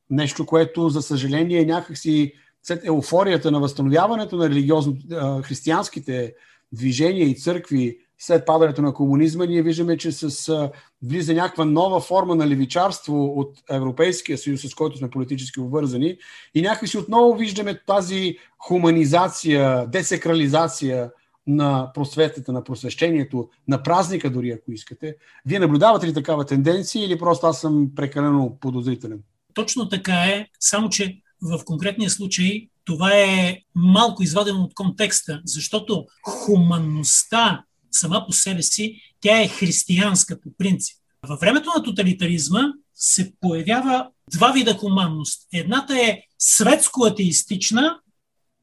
Нещо, 0.09 0.45
което, 0.45 0.89
за 0.89 1.01
съжаление, 1.01 1.65
някакси 1.65 2.33
след 2.63 2.85
еуфорията 2.85 3.51
на 3.51 3.59
възстановяването 3.59 4.35
на 4.35 4.49
религиозно 4.49 4.97
християнските 5.43 6.33
движения 6.71 7.27
и 7.27 7.35
църкви 7.35 7.97
след 8.19 8.45
падането 8.45 8.81
на 8.81 8.93
комунизма, 8.93 9.45
ние 9.45 9.61
виждаме, 9.61 9.97
че 9.97 10.11
с 10.11 10.69
влиза 11.03 11.33
някаква 11.33 11.65
нова 11.65 11.99
форма 12.01 12.35
на 12.35 12.47
левичарство 12.47 13.25
от 13.25 13.57
Европейския 13.69 14.37
съюз, 14.37 14.61
с 14.61 14.75
който 14.75 14.97
сме 14.97 15.09
политически 15.09 15.59
обвързани. 15.59 16.17
И 16.55 16.61
някакси 16.61 16.97
отново 16.97 17.33
виждаме 17.33 17.79
тази 17.87 18.37
хуманизация, 18.57 19.87
десекрализация 19.87 21.11
на 21.47 21.91
просветата, 21.93 22.51
на 22.51 22.63
просвещението, 22.63 23.49
на 23.67 23.83
празника 23.83 24.29
дори, 24.29 24.51
ако 24.51 24.71
искате. 24.71 25.15
Вие 25.45 25.59
наблюдавате 25.59 26.07
ли 26.07 26.13
такава 26.13 26.45
тенденция 26.45 27.05
или 27.05 27.19
просто 27.19 27.47
аз 27.47 27.61
съм 27.61 27.89
прекалено 27.95 28.57
подозрителен? 28.61 29.19
Точно 29.53 29.89
така 29.89 30.13
е, 30.13 30.47
само 30.59 30.89
че 30.89 31.21
в 31.41 31.59
конкретния 31.65 32.09
случай 32.09 32.67
това 32.85 33.11
е 33.13 33.57
малко 33.75 34.23
извадено 34.23 34.61
от 34.61 34.73
контекста, 34.73 35.41
защото 35.45 36.05
хуманността 36.23 37.63
сама 37.91 38.25
по 38.25 38.33
себе 38.33 38.61
си, 38.61 39.01
тя 39.21 39.41
е 39.41 39.47
християнска 39.47 40.41
по 40.41 40.49
принцип. 40.57 40.97
Във 41.27 41.39
времето 41.39 41.71
на 41.77 41.83
тоталитаризма 41.83 42.61
се 42.93 43.33
появява 43.41 44.07
два 44.31 44.51
вида 44.51 44.73
хуманност. 44.73 45.47
Едната 45.53 45.99
е 46.01 46.21
светско-атеистична, 46.39 47.99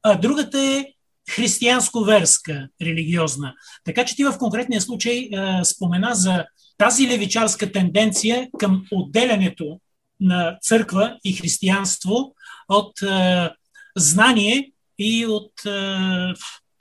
а 0.03 0.15
другата 0.15 0.61
е 0.61 0.85
християнско-верска, 1.29 2.69
религиозна. 2.81 3.53
Така 3.83 4.05
че 4.05 4.15
ти 4.15 4.23
в 4.23 4.37
конкретния 4.37 4.81
случай 4.81 5.17
е, 5.17 5.63
спомена 5.65 6.15
за 6.15 6.45
тази 6.77 7.07
левичарска 7.07 7.71
тенденция 7.71 8.49
към 8.59 8.85
отделянето 8.91 9.79
на 10.19 10.57
църква 10.61 11.17
и 11.23 11.33
християнство 11.33 12.35
от 12.69 13.01
е, 13.01 13.49
знание 13.97 14.71
и 14.99 15.25
от 15.25 15.65
е, 15.65 15.97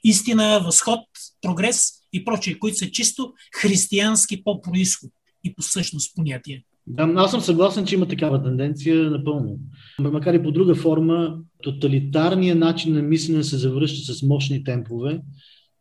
истина, 0.05 0.61
възход, 0.65 1.01
прогрес 1.43 1.93
и 2.17 2.25
прочие, 2.25 2.59
които 2.59 2.77
са 2.77 2.91
чисто 2.91 3.33
християнски 3.61 4.45
по 4.45 4.63
происход 4.63 5.11
и 5.45 5.55
по 5.55 5.63
същност 5.63 6.17
понятия. 6.17 6.61
Да, 6.87 7.13
аз 7.17 7.31
съм 7.31 7.41
съгласен, 7.41 7.87
че 7.87 7.95
има 7.95 8.09
такава 8.09 8.43
тенденция 8.43 9.11
напълно. 9.11 9.59
Макар 10.01 10.35
и 10.35 10.43
по 10.43 10.53
друга 10.53 10.75
форма, 10.75 11.39
тоталитарният 11.63 12.59
начин 12.59 12.95
на 12.95 13.03
мислене 13.03 13.45
се 13.45 13.57
завръща 13.57 14.15
с 14.15 14.23
мощни 14.23 14.65
темпове 14.65 15.21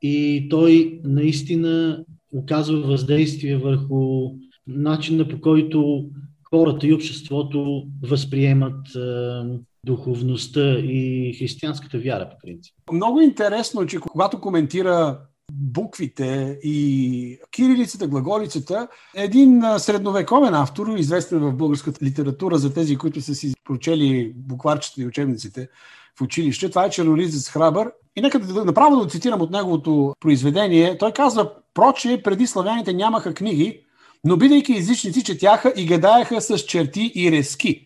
и 0.02 0.48
той 0.50 1.00
наистина 1.04 2.04
оказва 2.34 2.82
въздействие 2.82 3.58
върху 3.58 4.32
начина 4.68 5.28
по 5.28 5.42
който 5.42 6.10
хората 6.44 6.88
и 6.88 6.94
обществото 6.94 7.88
възприемат 8.04 8.96
е, 8.96 9.00
духовността 9.86 10.80
и 10.80 11.34
християнската 11.40 12.00
вяра, 12.00 12.30
по 12.30 12.36
принцип. 12.44 12.76
Много 12.92 13.22
интересно, 13.22 13.86
че 13.86 14.00
когато 14.00 14.42
коментира 14.42 15.20
буквите 15.52 16.60
и 16.64 17.40
кирилицата, 17.52 18.08
глаголицата. 18.08 18.88
Един 19.16 19.64
средновековен 19.78 20.54
автор, 20.54 20.88
известен 20.98 21.40
в 21.40 21.54
българската 21.54 22.06
литература 22.06 22.58
за 22.58 22.74
тези, 22.74 22.96
които 22.96 23.22
са 23.22 23.36
си 23.36 23.54
прочели 23.64 24.34
букварчета 24.36 25.02
и 25.02 25.08
учебниците 25.08 25.68
в 26.20 26.22
училище. 26.22 26.70
Това 26.70 26.86
е 26.86 26.90
Чернолизец 26.90 27.50
Храбър. 27.50 27.92
И 28.16 28.22
нека 28.22 28.40
да 28.40 28.66
направо 28.66 29.04
да 29.04 29.08
цитирам 29.08 29.42
от 29.42 29.52
неговото 29.52 30.14
произведение. 30.20 30.98
Той 30.98 31.12
казва, 31.12 31.52
проче, 31.74 32.22
преди 32.24 32.48
славяните 32.48 32.94
нямаха 32.94 33.34
книги, 33.34 33.82
но 34.24 34.38
бидейки 34.38 34.78
езичници, 34.78 35.24
четяха 35.24 35.74
и 35.76 35.86
гадаеха 35.86 36.42
с 36.42 36.60
черти 36.60 37.12
и 37.16 37.32
резки. 37.32 37.85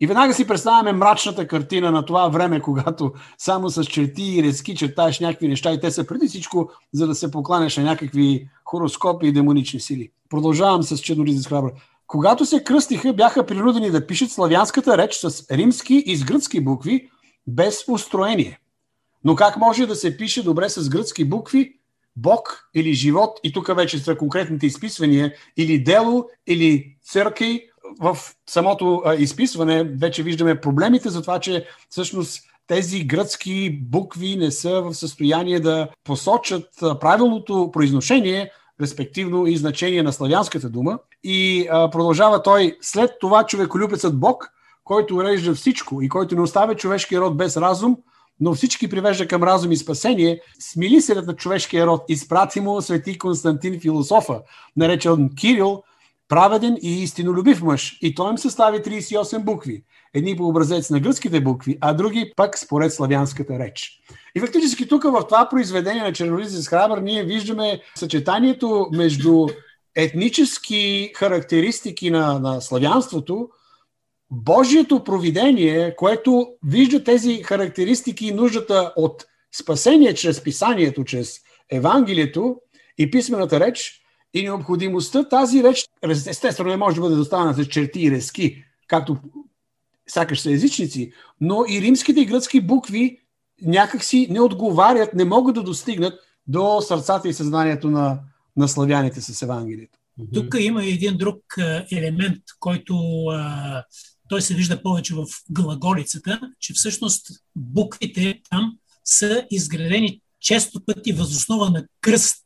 И 0.00 0.06
веднага 0.06 0.34
си 0.34 0.46
представяме 0.46 0.92
мрачната 0.92 1.48
картина 1.48 1.90
на 1.90 2.04
това 2.04 2.28
време, 2.28 2.60
когато 2.60 3.12
само 3.38 3.70
с 3.70 3.84
черти 3.84 4.22
и 4.22 4.42
резки 4.42 4.76
чертаеш 4.76 5.20
някакви 5.20 5.48
неща 5.48 5.72
и 5.72 5.80
те 5.80 5.90
са 5.90 6.06
преди 6.06 6.28
всичко, 6.28 6.70
за 6.92 7.06
да 7.06 7.14
се 7.14 7.30
покланяш 7.30 7.76
на 7.76 7.82
някакви 7.82 8.48
хороскопи 8.64 9.26
и 9.26 9.32
демонични 9.32 9.80
сили. 9.80 10.10
Продължавам 10.28 10.82
с 10.82 10.98
Чедоризис 10.98 11.46
Храбър. 11.46 11.72
Когато 12.06 12.46
се 12.46 12.64
кръстиха, 12.64 13.12
бяха 13.12 13.46
принудени 13.46 13.90
да 13.90 14.06
пишат 14.06 14.30
славянската 14.30 14.98
реч 14.98 15.14
с 15.14 15.46
римски 15.50 15.94
и 16.06 16.16
с 16.16 16.24
гръцки 16.24 16.60
букви, 16.60 17.08
без 17.46 17.84
устроение. 17.88 18.60
Но 19.24 19.36
как 19.36 19.56
може 19.56 19.86
да 19.86 19.94
се 19.94 20.16
пише 20.16 20.42
добре 20.42 20.68
с 20.68 20.88
гръцки 20.88 21.24
букви 21.24 21.72
Бог 22.16 22.68
или 22.74 22.92
живот, 22.92 23.40
и 23.44 23.52
тук 23.52 23.76
вече 23.76 23.98
са 23.98 24.16
конкретните 24.16 24.66
изписвания, 24.66 25.34
или 25.56 25.78
дело, 25.78 26.28
или 26.46 26.96
църкви, 27.02 27.68
в 28.00 28.18
самото 28.46 29.02
а, 29.04 29.14
изписване 29.14 29.84
вече 29.84 30.22
виждаме 30.22 30.60
проблемите 30.60 31.08
за 31.08 31.22
това, 31.22 31.40
че 31.40 31.66
всъщност 31.90 32.42
тези 32.66 33.04
гръцки 33.04 33.78
букви 33.82 34.36
не 34.36 34.50
са 34.50 34.82
в 34.82 34.94
състояние 34.94 35.60
да 35.60 35.88
посочат 36.04 36.68
правилното 36.80 37.70
произношение, 37.72 38.50
респективно 38.80 39.46
и 39.46 39.56
значение 39.56 40.02
на 40.02 40.12
славянската 40.12 40.68
дума. 40.68 40.98
И 41.24 41.68
а, 41.70 41.90
продължава 41.90 42.42
той, 42.42 42.76
след 42.80 43.10
това 43.20 43.46
човеколюбецът 43.46 44.20
Бог, 44.20 44.50
който 44.84 45.16
урежда 45.16 45.54
всичко 45.54 46.02
и 46.02 46.08
който 46.08 46.34
не 46.34 46.40
оставя 46.40 46.74
човешкия 46.74 47.20
род 47.20 47.36
без 47.36 47.56
разум, 47.56 47.96
но 48.40 48.54
всички 48.54 48.90
привежда 48.90 49.28
към 49.28 49.42
разум 49.42 49.72
и 49.72 49.76
спасение, 49.76 50.40
смилителят 50.58 51.26
на 51.26 51.36
човешкия 51.36 51.86
род 51.86 52.04
изпрати 52.08 52.60
му 52.60 52.82
свети 52.82 53.18
Константин 53.18 53.80
философа, 53.80 54.40
наречен 54.76 55.30
Кирил, 55.36 55.82
праведен 56.28 56.76
и 56.82 57.02
истинолюбив 57.02 57.62
мъж. 57.62 57.98
И 58.02 58.14
той 58.14 58.30
им 58.30 58.38
състави 58.38 58.78
38 58.78 59.44
букви. 59.44 59.84
Едни 60.14 60.36
по 60.36 60.48
образец 60.48 60.90
на 60.90 61.00
гръцките 61.00 61.40
букви, 61.40 61.78
а 61.80 61.92
други 61.92 62.32
пък 62.36 62.58
според 62.58 62.92
славянската 62.92 63.58
реч. 63.58 64.00
И 64.34 64.40
фактически 64.40 64.88
тук 64.88 65.02
в 65.04 65.26
това 65.28 65.48
произведение 65.48 66.02
на 66.02 66.12
Чернолизис 66.12 66.68
Храбър 66.68 66.98
ние 66.98 67.24
виждаме 67.24 67.80
съчетанието 67.94 68.88
между 68.92 69.46
етнически 69.96 71.12
характеристики 71.14 72.10
на, 72.10 72.38
на 72.38 72.60
славянството, 72.60 73.48
Божието 74.30 75.04
провидение, 75.04 75.96
което 75.96 76.48
вижда 76.64 77.04
тези 77.04 77.42
характеристики 77.42 78.26
и 78.26 78.34
нуждата 78.34 78.92
от 78.96 79.24
спасение 79.58 80.14
чрез 80.14 80.42
писанието, 80.42 81.04
чрез 81.04 81.40
Евангелието 81.70 82.56
и 82.98 83.10
писмената 83.10 83.60
реч, 83.60 84.05
и 84.36 84.42
необходимостта 84.42 85.28
тази 85.28 85.62
реч, 85.62 85.88
естествено, 86.26 86.70
не 86.70 86.76
може 86.76 86.94
да 86.94 87.00
бъде 87.00 87.16
доставена 87.16 87.54
с 87.54 87.64
черти 87.64 88.00
и 88.00 88.10
резки, 88.10 88.64
както 88.86 89.16
сякаш 90.08 90.40
са 90.40 90.52
езичници, 90.52 91.12
но 91.40 91.64
и 91.68 91.80
римските 91.80 92.20
и 92.20 92.26
гръцки 92.26 92.60
букви 92.60 93.20
някакси 93.62 94.26
не 94.30 94.40
отговарят, 94.40 95.14
не 95.14 95.24
могат 95.24 95.54
да 95.54 95.62
достигнат 95.62 96.14
до 96.46 96.80
сърцата 96.80 97.28
и 97.28 97.32
съзнанието 97.32 97.90
на, 97.90 98.18
на 98.56 98.68
славяните 98.68 99.20
с 99.20 99.42
Евангелието. 99.42 99.98
Тук 100.34 100.54
има 100.58 100.84
един 100.84 101.16
друг 101.16 101.42
елемент, 101.92 102.42
който 102.60 103.24
а, 103.26 103.84
той 104.28 104.42
се 104.42 104.54
вижда 104.54 104.82
повече 104.82 105.14
в 105.14 105.24
глаголицата, 105.50 106.40
че 106.60 106.72
всъщност 106.74 107.26
буквите 107.56 108.40
там 108.50 108.78
са 109.04 109.46
изградени 109.50 110.20
често 110.40 110.80
пъти 110.86 111.12
възоснова 111.12 111.70
на 111.70 111.86
кръст, 112.00 112.42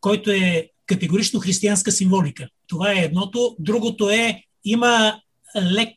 който 0.00 0.30
е 0.30 0.68
категорично 0.90 1.40
християнска 1.40 1.92
символика. 1.92 2.48
Това 2.66 2.92
е 2.92 3.04
едното. 3.04 3.56
Другото 3.58 4.10
е, 4.10 4.42
има 4.64 5.20
лек 5.56 5.96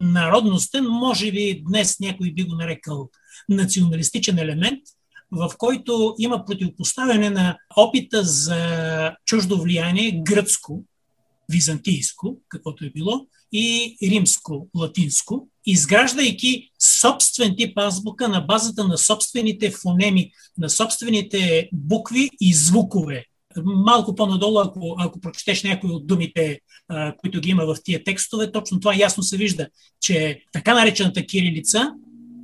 народностен, 0.00 0.84
може 0.84 1.32
би 1.32 1.62
днес 1.68 2.00
някой 2.00 2.32
би 2.32 2.42
го 2.42 2.54
нарекал 2.56 3.10
националистичен 3.48 4.38
елемент, 4.38 4.80
в 5.30 5.52
който 5.58 6.14
има 6.18 6.44
противопоставяне 6.44 7.30
на 7.30 7.58
опита 7.76 8.24
за 8.24 9.16
чуждо 9.26 9.62
влияние 9.62 10.22
гръцко, 10.26 10.84
византийско, 11.52 12.40
каквото 12.48 12.84
е 12.84 12.90
било, 12.90 13.26
и 13.52 13.96
римско-латинско, 14.02 15.48
изграждайки 15.66 16.70
собствен 17.00 17.54
тип 17.56 17.78
азбука 17.78 18.28
на 18.28 18.40
базата 18.40 18.84
на 18.84 18.98
собствените 18.98 19.70
фонеми, 19.70 20.30
на 20.58 20.70
собствените 20.70 21.68
букви 21.72 22.30
и 22.40 22.54
звукове 22.54 23.24
малко 23.64 24.14
по-надолу, 24.14 24.58
ако, 24.58 24.96
ако 24.98 25.20
прочетеш 25.20 25.62
някои 25.62 25.90
от 25.90 26.06
думите, 26.06 26.60
а, 26.88 27.16
които 27.16 27.40
ги 27.40 27.50
има 27.50 27.64
в 27.66 27.76
тия 27.84 28.04
текстове, 28.04 28.52
точно 28.52 28.80
това 28.80 28.94
ясно 28.94 29.22
се 29.22 29.36
вижда, 29.36 29.68
че 30.00 30.42
така 30.52 30.74
наречената 30.74 31.26
кирилица, 31.26 31.92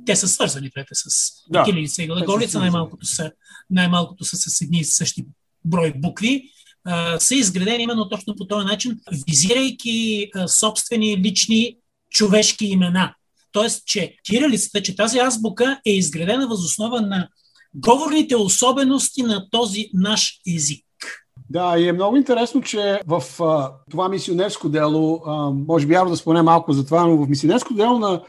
те 0.05 0.15
са 0.15 0.27
свързани 0.27 0.69
двете 0.69 0.89
с 0.93 1.31
да, 1.49 1.63
кирилица 1.63 2.03
и 2.03 2.07
глаголица, 2.07 2.59
най-малкото 2.59 3.05
са, 3.05 3.31
най-малкото 3.69 4.25
са 4.25 4.37
с 4.37 4.61
едни 4.61 4.79
и 4.79 4.83
същи 4.83 5.25
брой 5.65 5.93
букви, 5.95 6.43
а, 6.83 7.19
са 7.19 7.35
изградени 7.35 7.83
именно 7.83 8.09
точно 8.09 8.35
по 8.35 8.47
този 8.47 8.65
начин, 8.65 8.99
визирайки 9.27 10.29
а, 10.35 10.47
собствени 10.47 11.17
лични 11.17 11.77
човешки 12.09 12.65
имена. 12.65 13.15
Тоест, 13.51 13.85
че 13.85 14.15
кирилицата, 14.25 14.81
че 14.81 14.95
тази 14.95 15.19
азбука 15.19 15.81
е 15.85 15.91
изградена 15.91 16.47
възоснова 16.47 17.01
на 17.01 17.29
говорните 17.73 18.35
особености 18.35 19.23
на 19.23 19.49
този 19.49 19.89
наш 19.93 20.39
език. 20.55 20.85
Да, 21.51 21.75
и 21.77 21.87
е 21.87 21.93
много 21.93 22.15
интересно, 22.15 22.61
че 22.61 23.01
в 23.07 23.23
а, 23.43 23.71
това 23.89 24.09
мисионерско 24.09 24.69
дело, 24.69 25.21
а, 25.25 25.49
може 25.49 25.87
би 25.87 25.93
да 25.93 26.15
спомене 26.15 26.41
малко 26.41 26.73
за 26.73 26.85
това, 26.85 27.07
но 27.07 27.17
в 27.17 27.29
мисионерско 27.29 27.73
дело 27.73 27.99
на 27.99 28.21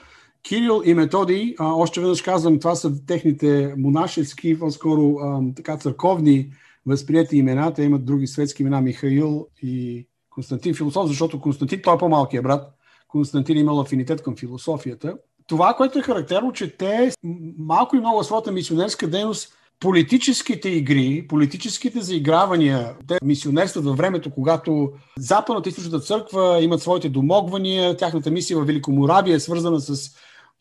Кирил 0.43 0.83
и 0.85 0.95
Методий, 0.95 1.55
а, 1.59 1.73
още 1.75 2.01
веднъж 2.01 2.23
казвам, 2.23 2.59
това 2.59 2.75
са 2.75 3.07
техните 3.07 3.75
монашески, 3.79 4.59
по-скоро 4.59 5.17
така 5.57 5.77
църковни 5.77 6.53
възприяти 6.87 7.37
имена. 7.37 7.75
Те 7.75 7.83
имат 7.83 8.05
други 8.05 8.27
светски 8.27 8.63
имена, 8.63 8.81
Михаил 8.81 9.47
и 9.63 10.07
Константин 10.31 10.75
Философ, 10.75 11.09
защото 11.09 11.41
Константин, 11.41 11.81
той 11.85 11.95
е 11.95 11.99
по-малкият 11.99 12.45
брат. 12.45 12.75
Константин 13.09 13.59
имал 13.59 13.81
афинитет 13.81 14.23
към 14.23 14.37
философията. 14.37 15.17
Това, 15.47 15.75
което 15.75 15.99
е 15.99 16.03
характерно, 16.03 16.53
че 16.53 16.77
те 16.77 17.13
малко 17.59 17.97
и 17.97 18.01
много 18.01 18.25
своята 18.25 18.53
мисионерска 18.53 19.09
дейност 19.09 19.55
политическите 19.83 20.69
игри, 20.69 21.27
политическите 21.29 22.01
заигравания, 22.01 22.95
те 23.09 23.19
мисионерстват 23.25 23.85
във 23.85 23.97
времето, 23.97 24.31
когато 24.31 24.93
Западната 25.19 25.69
Източната 25.69 26.01
църква 26.01 26.59
имат 26.63 26.83
своите 26.83 27.09
домогвания, 27.09 27.97
тяхната 27.97 28.31
мисия 28.31 28.59
в 28.59 28.65
Великоморабия 28.65 29.35
е 29.35 29.41
свързана 29.41 29.81
с 29.81 30.11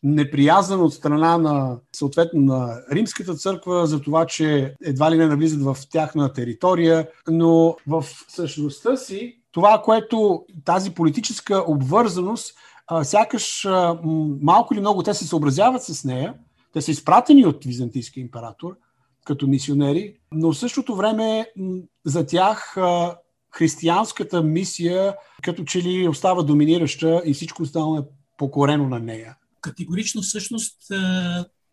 неприязан 0.02 0.80
от 0.80 0.94
страна 0.94 1.38
на 1.38 1.76
съответно 1.92 2.40
на 2.40 2.80
Римската 2.92 3.34
църква 3.34 3.86
за 3.86 4.00
това, 4.00 4.26
че 4.26 4.74
едва 4.84 5.10
ли 5.10 5.16
не 5.16 5.26
навлизат 5.26 5.62
в 5.62 5.76
тяхна 5.90 6.32
територия, 6.32 7.08
но 7.28 7.76
в 7.86 8.04
същността 8.28 8.96
си 8.96 9.38
това, 9.52 9.82
което 9.84 10.44
тази 10.64 10.90
политическа 10.90 11.64
обвързаност, 11.68 12.54
сякаш 13.02 13.66
малко 14.40 14.74
или 14.74 14.80
много 14.80 15.02
те 15.02 15.14
се 15.14 15.26
съобразяват 15.26 15.82
с 15.82 16.04
нея, 16.04 16.34
те 16.72 16.80
са 16.80 16.90
изпратени 16.90 17.46
от 17.46 17.64
византийския 17.64 18.22
император 18.22 18.76
като 19.24 19.46
мисионери, 19.46 20.14
но 20.32 20.52
в 20.52 20.58
същото 20.58 20.96
време 20.96 21.46
за 22.04 22.26
тях 22.26 22.76
християнската 23.54 24.42
мисия 24.42 25.14
като 25.42 25.64
че 25.64 25.82
ли 25.82 26.08
остава 26.08 26.42
доминираща 26.42 27.22
и 27.26 27.34
всичко 27.34 27.62
останало 27.62 27.98
е 27.98 28.02
покорено 28.38 28.88
на 28.88 28.98
нея. 28.98 29.36
Категорично 29.60 30.22
всъщност 30.22 30.76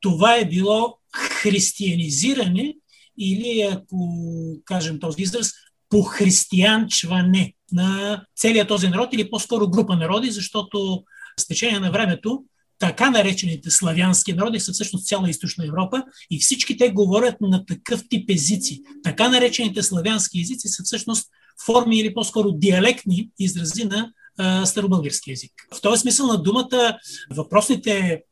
това 0.02 0.36
е 0.36 0.46
било 0.46 0.98
християнизиране 1.16 2.76
или, 3.18 3.62
ако 3.62 4.20
кажем 4.66 5.00
този 5.00 5.22
израз, 5.22 5.52
похристиянчване 5.90 7.54
на 7.72 8.22
целият 8.36 8.68
този 8.68 8.88
народ 8.88 9.14
или 9.14 9.30
по-скоро 9.30 9.70
група 9.70 9.96
народи, 9.96 10.32
защото 10.32 11.04
с 11.40 11.48
течение 11.48 11.80
на 11.80 11.92
времето 11.92 12.44
така 12.80 13.10
наречените 13.10 13.72
славянски 13.72 14.34
народи 14.34 14.60
са 14.60 14.72
всъщност 14.72 15.08
цяла 15.08 15.30
източна 15.30 15.66
Европа 15.66 16.04
и 16.32 16.40
всички 16.40 16.78
те 16.78 16.90
говорят 16.90 17.36
на 17.42 17.66
такъв 17.66 18.04
тип 18.10 18.30
езици. 18.30 18.82
Така 19.04 19.30
наречените 19.30 19.84
славянски 19.84 20.42
езици 20.42 20.68
са 20.68 20.84
всъщност 20.84 21.30
форми 21.66 22.00
или 22.00 22.14
по-скоро 22.14 22.52
диалектни 22.52 23.30
изрази 23.40 23.86
на 23.86 24.12
старобългарски 24.66 25.30
язик. 25.30 25.52
В 25.74 25.82
този 25.82 26.02
смисъл 26.02 26.28
на 26.28 26.44
думата 26.44 26.98
въпросните 27.32 28.24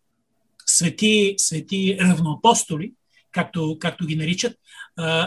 свети, 0.65 1.35
свети 1.37 1.97
равноапостоли, 2.01 2.93
както, 3.31 3.77
както 3.79 4.05
ги 4.05 4.15
наричат, 4.15 4.53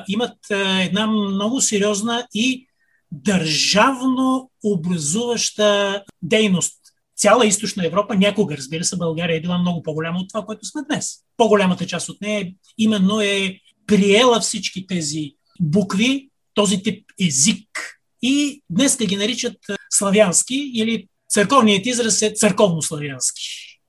имат 0.09 0.37
една 0.81 1.07
много 1.07 1.61
сериозна 1.61 2.27
и 2.35 2.67
държавно 3.13 4.51
образуваща 4.65 6.03
дейност. 6.23 6.80
Цяла 7.21 7.47
източна 7.47 7.87
Европа, 7.87 8.17
някога, 8.17 8.57
разбира 8.57 8.85
се, 8.85 8.97
България 8.97 9.37
е 9.37 9.41
била 9.41 9.59
много 9.59 9.83
по-голяма 9.83 10.19
от 10.19 10.29
това, 10.29 10.45
което 10.45 10.67
сме 10.67 10.83
днес. 10.89 11.17
По-голямата 11.37 11.87
част 11.87 12.09
от 12.09 12.21
нея 12.21 12.53
именно 12.79 13.21
е 13.21 13.61
приела 13.87 14.41
всички 14.41 14.87
тези 14.87 15.33
букви, 15.61 16.29
този 16.55 16.83
тип 16.83 17.05
език 17.21 18.01
и 18.23 18.63
днес 18.71 18.97
те 18.97 19.07
ги 19.07 19.17
наричат 19.17 19.57
славянски 19.91 20.71
или 20.75 21.09
църковният 21.29 21.87
израз 21.87 22.23
е 22.23 22.33
църковно-славянски. 22.33 23.43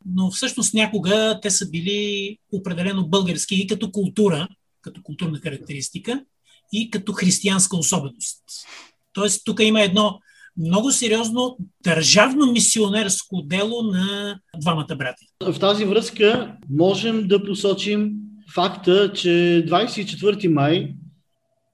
Но 0.06 0.32
всъщност 0.32 0.74
някога 0.74 1.40
те 1.42 1.50
са 1.52 1.70
били 1.70 2.38
определено 2.54 3.08
български 3.08 3.56
и 3.56 3.68
като 3.68 3.92
култура, 3.92 4.48
като 4.82 5.04
културна 5.04 5.40
характеристика 5.40 6.26
и 6.74 6.90
като 6.90 7.14
християнска 7.14 7.78
особеност. 7.78 8.44
Тоест 9.14 9.42
тук 9.46 9.60
има 9.60 9.82
едно 9.82 10.20
много 10.58 10.92
сериозно 10.92 11.58
държавно 11.84 12.52
мисионерско 12.52 13.42
дело 13.42 13.84
на 13.84 14.40
двамата 14.62 14.96
брати. 14.98 15.26
В 15.44 15.60
тази 15.60 15.86
връзка 15.86 16.56
можем 16.70 17.28
да 17.28 17.46
посочим 17.46 18.12
факта, 18.54 19.12
че 19.14 19.66
24 19.68 20.48
май 20.48 20.94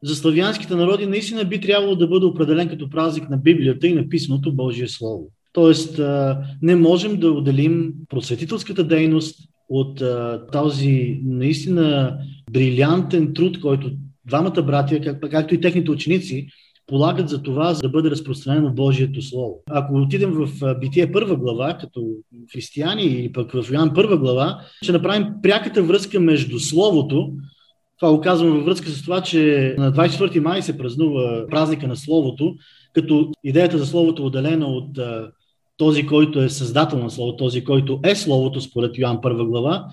за 0.03 0.15
славянските 0.15 0.75
народи 0.75 1.05
наистина 1.05 1.45
би 1.45 1.61
трябвало 1.61 1.95
да 1.95 2.07
бъде 2.07 2.25
определен 2.25 2.69
като 2.69 2.89
празник 2.89 3.29
на 3.29 3.37
Библията 3.37 3.87
и 3.87 3.93
на 3.93 4.09
писаното 4.09 4.55
Божие 4.55 4.87
Слово. 4.87 5.27
Тоест, 5.53 6.01
не 6.61 6.75
можем 6.75 7.19
да 7.19 7.31
отделим 7.31 7.93
просветителската 8.09 8.83
дейност 8.83 9.39
от 9.69 10.01
този 10.51 11.19
наистина 11.23 12.17
брилянтен 12.51 13.33
труд, 13.33 13.61
който 13.61 13.91
двамата 14.25 14.61
братия, 14.63 15.19
както 15.31 15.55
и 15.55 15.61
техните 15.61 15.91
ученици, 15.91 16.47
полагат 16.88 17.30
за 17.30 17.43
това, 17.43 17.73
за 17.73 17.82
да 17.82 17.89
бъде 17.89 18.12
разпространено 18.12 18.73
Божието 18.73 19.21
Слово. 19.21 19.63
Ако 19.69 19.95
отидем 19.95 20.32
в 20.32 20.76
Битие 20.80 21.12
първа 21.12 21.36
глава, 21.36 21.78
като 21.78 22.02
християни 22.54 23.04
или 23.04 23.32
пък 23.32 23.52
в 23.52 23.65
Йоан 23.71 23.93
първа 23.93 24.17
глава, 24.17 24.62
ще 24.84 24.91
направим 24.91 25.28
пряката 25.43 25.84
връзка 25.84 26.19
между 26.19 26.60
Словото, 26.60 27.32
това 28.00 28.12
го 28.12 28.21
казвам 28.21 28.52
във 28.52 28.65
връзка 28.65 28.89
с 28.89 29.04
това, 29.04 29.21
че 29.21 29.76
на 29.78 29.91
24 29.91 30.39
май 30.39 30.62
се 30.62 30.78
празнува 30.78 31.45
празника 31.50 31.88
на 31.88 31.95
Словото, 31.95 32.56
като 32.93 33.32
идеята 33.43 33.78
за 33.78 33.86
Словото 33.86 34.21
е 34.21 34.26
отделена 34.26 34.67
от 34.67 35.00
този, 35.77 36.05
който 36.05 36.41
е 36.41 36.49
създател 36.49 36.99
на 36.99 37.09
Словото, 37.09 37.37
този, 37.37 37.63
който 37.63 37.99
е 38.03 38.15
Словото, 38.15 38.61
според 38.61 38.97
Йоан 38.97 39.17
1 39.17 39.45
глава. 39.45 39.85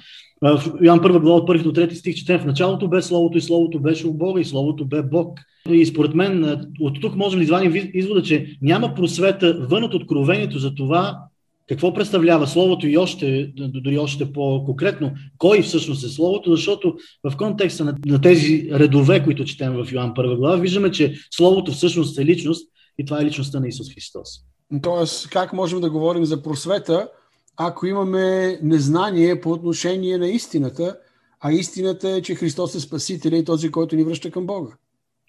В 0.42 0.62
Йоан 0.82 1.00
1 1.00 1.20
глава 1.20 1.36
от 1.36 1.48
1 1.48 1.62
до 1.62 1.72
3 1.72 1.94
стих 1.94 2.16
четем 2.16 2.40
в 2.40 2.46
началото 2.46 2.88
бе 2.88 3.02
Словото 3.02 3.38
и 3.38 3.40
Словото 3.40 3.80
беше 3.80 4.06
у 4.06 4.12
Бога 4.12 4.40
и 4.40 4.44
Словото 4.44 4.84
бе 4.84 5.02
Бог. 5.02 5.38
И 5.70 5.86
според 5.86 6.14
мен 6.14 6.60
от 6.80 7.00
тук 7.00 7.16
можем 7.16 7.38
да 7.38 7.44
извадим 7.44 7.90
извода, 7.94 8.22
че 8.22 8.56
няма 8.62 8.94
просвета 8.94 9.66
вън 9.70 9.84
от 9.84 9.94
откровението 9.94 10.58
за 10.58 10.74
това 10.74 11.18
какво 11.68 11.94
представлява 11.94 12.46
Словото 12.46 12.86
и 12.86 12.96
още, 12.96 13.52
дори 13.56 13.98
още 13.98 14.32
по-конкретно, 14.32 15.12
кой 15.38 15.62
всъщност 15.62 16.04
е 16.04 16.08
Словото, 16.08 16.50
защото 16.50 16.96
в 17.24 17.36
контекста 17.36 17.84
на, 17.84 17.96
на 18.06 18.20
тези 18.20 18.68
редове, 18.72 19.24
които 19.24 19.44
четем 19.44 19.72
в 19.72 19.92
Йоан 19.92 20.14
1 20.14 20.36
глава, 20.36 20.56
виждаме, 20.56 20.90
че 20.90 21.14
Словото 21.30 21.72
всъщност 21.72 22.18
е 22.18 22.24
личност 22.24 22.68
и 22.98 23.04
това 23.04 23.20
е 23.20 23.24
личността 23.24 23.60
на 23.60 23.68
Исус 23.68 23.94
Христос. 23.94 24.28
Тоест, 24.82 25.30
как 25.30 25.52
можем 25.52 25.80
да 25.80 25.90
говорим 25.90 26.24
за 26.24 26.42
просвета, 26.42 27.08
ако 27.56 27.86
имаме 27.86 28.58
незнание 28.62 29.40
по 29.40 29.50
отношение 29.50 30.18
на 30.18 30.28
истината, 30.28 30.96
а 31.40 31.52
истината 31.52 32.10
е, 32.10 32.22
че 32.22 32.34
Христос 32.34 32.74
е 32.74 32.80
Спасителя 32.80 33.36
и 33.36 33.44
този, 33.44 33.70
който 33.70 33.96
ни 33.96 34.04
връща 34.04 34.30
към 34.30 34.46
Бога? 34.46 34.70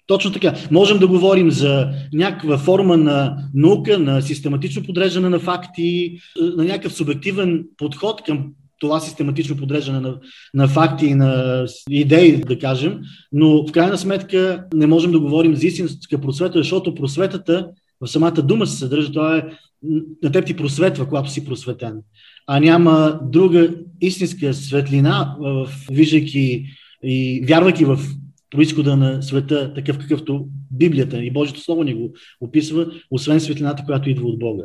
Точно 0.06 0.32
така. 0.32 0.54
Можем 0.70 0.98
да 0.98 1.08
говорим 1.08 1.50
за 1.50 1.88
някаква 2.12 2.58
форма 2.58 2.96
на 2.96 3.36
наука, 3.54 3.98
на 3.98 4.22
систематично 4.22 4.82
подреждане 4.82 5.28
на 5.28 5.38
факти, 5.40 6.18
на 6.40 6.64
някакъв 6.64 6.92
субективен 6.92 7.64
подход 7.76 8.22
към 8.22 8.52
това 8.80 9.00
систематично 9.00 9.56
подреждане 9.56 10.00
на, 10.00 10.18
на 10.54 10.68
факти 10.68 11.06
и 11.06 11.14
на 11.14 11.64
идеи, 11.90 12.40
да 12.40 12.58
кажем, 12.58 13.00
но 13.32 13.66
в 13.66 13.72
крайна 13.72 13.98
сметка 13.98 14.64
не 14.74 14.86
можем 14.86 15.12
да 15.12 15.20
говорим 15.20 15.56
за 15.56 15.66
истинска 15.66 16.20
просвета, 16.20 16.58
защото 16.58 16.94
просветата 16.94 17.68
в 18.00 18.08
самата 18.08 18.42
дума 18.42 18.66
се 18.66 18.78
съдържа, 18.78 19.12
това 19.12 19.36
е 19.36 19.44
на 20.22 20.32
теб 20.32 20.46
ти 20.46 20.56
просветва, 20.56 21.08
когато 21.08 21.30
си 21.30 21.44
просветен. 21.44 22.02
А 22.46 22.60
няма 22.60 23.20
друга 23.22 23.74
истинска 24.00 24.54
светлина, 24.54 25.36
виждайки 25.90 26.64
и 27.02 27.44
вярвайки 27.48 27.84
в 27.84 27.98
происхода 28.50 28.96
на 28.96 29.22
света, 29.22 29.74
такъв 29.74 29.98
какъвто 29.98 30.48
Библията 30.70 31.24
и 31.24 31.30
Божието 31.30 31.60
Слово 31.60 31.82
ни 31.82 31.94
го 31.94 32.12
описва, 32.40 32.86
освен 33.10 33.40
светлината, 33.40 33.84
която 33.84 34.10
идва 34.10 34.28
от 34.28 34.38
Бога. 34.38 34.64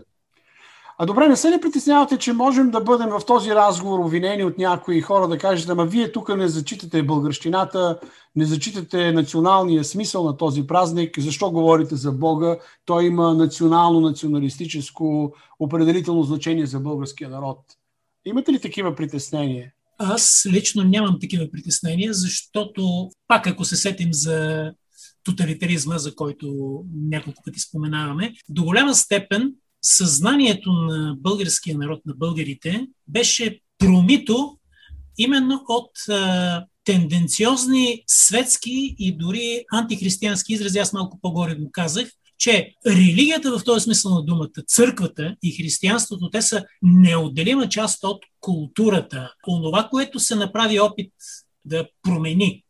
А 1.01 1.05
добре, 1.05 1.27
не 1.27 1.35
се 1.35 1.51
ли 1.51 1.61
притеснявате, 1.61 2.17
че 2.17 2.33
можем 2.33 2.71
да 2.71 2.81
бъдем 2.81 3.09
в 3.09 3.21
този 3.27 3.51
разговор 3.51 3.99
обвинени 3.99 4.43
от 4.43 4.57
някои 4.57 5.01
хора 5.01 5.27
да 5.27 5.37
кажете, 5.37 5.71
ама 5.71 5.85
вие 5.85 6.11
тук 6.11 6.37
не 6.37 6.47
зачитате 6.47 7.03
българщината, 7.03 7.99
не 8.35 8.45
зачитате 8.45 9.11
националния 9.11 9.83
смисъл 9.83 10.23
на 10.23 10.37
този 10.37 10.67
празник, 10.67 11.19
защо 11.19 11.51
говорите 11.51 11.95
за 11.95 12.11
Бога? 12.11 12.57
Той 12.85 13.05
има 13.05 13.33
национално-националистическо 13.33 15.33
определително 15.59 16.23
значение 16.23 16.65
за 16.65 16.79
българския 16.79 17.29
народ. 17.29 17.59
Имате 18.25 18.53
ли 18.53 18.59
такива 18.59 18.95
притеснения? 18.95 19.71
Аз 19.97 20.47
лично 20.51 20.83
нямам 20.83 21.17
такива 21.21 21.47
притеснения, 21.51 22.13
защото 22.13 23.09
пак 23.27 23.47
ако 23.47 23.65
се 23.65 23.75
сетим 23.75 24.13
за 24.13 24.71
тоталитаризма, 25.23 25.97
за 25.97 26.15
който 26.15 26.79
няколко 27.09 27.41
пъти 27.45 27.59
споменаваме, 27.59 28.33
до 28.49 28.63
голяма 28.63 28.95
степен 28.95 29.53
съзнанието 29.81 30.71
на 30.71 31.15
българския 31.19 31.77
народ, 31.77 32.05
на 32.05 32.13
българите, 32.13 32.87
беше 33.07 33.59
промито 33.77 34.57
именно 35.17 35.63
от 35.67 35.91
а, 36.09 36.65
тенденциозни 36.83 38.03
светски 38.07 38.95
и 38.99 39.17
дори 39.17 39.65
антихристиянски 39.73 40.53
изрази. 40.53 40.79
Аз 40.79 40.93
малко 40.93 41.19
по-горе 41.21 41.55
го 41.55 41.71
казах, 41.71 42.09
че 42.37 42.73
религията 42.87 43.59
в 43.59 43.63
този 43.63 43.83
смисъл 43.83 44.15
на 44.15 44.23
думата, 44.23 44.63
църквата 44.67 45.35
и 45.43 45.51
християнството, 45.51 46.29
те 46.29 46.41
са 46.41 46.63
неотделима 46.81 47.69
част 47.69 48.03
от 48.03 48.19
културата. 48.39 49.33
Онова, 49.47 49.87
което 49.91 50.19
се 50.19 50.35
направи 50.35 50.79
опит 50.79 51.13
да 51.65 51.87
промени, 52.01 52.63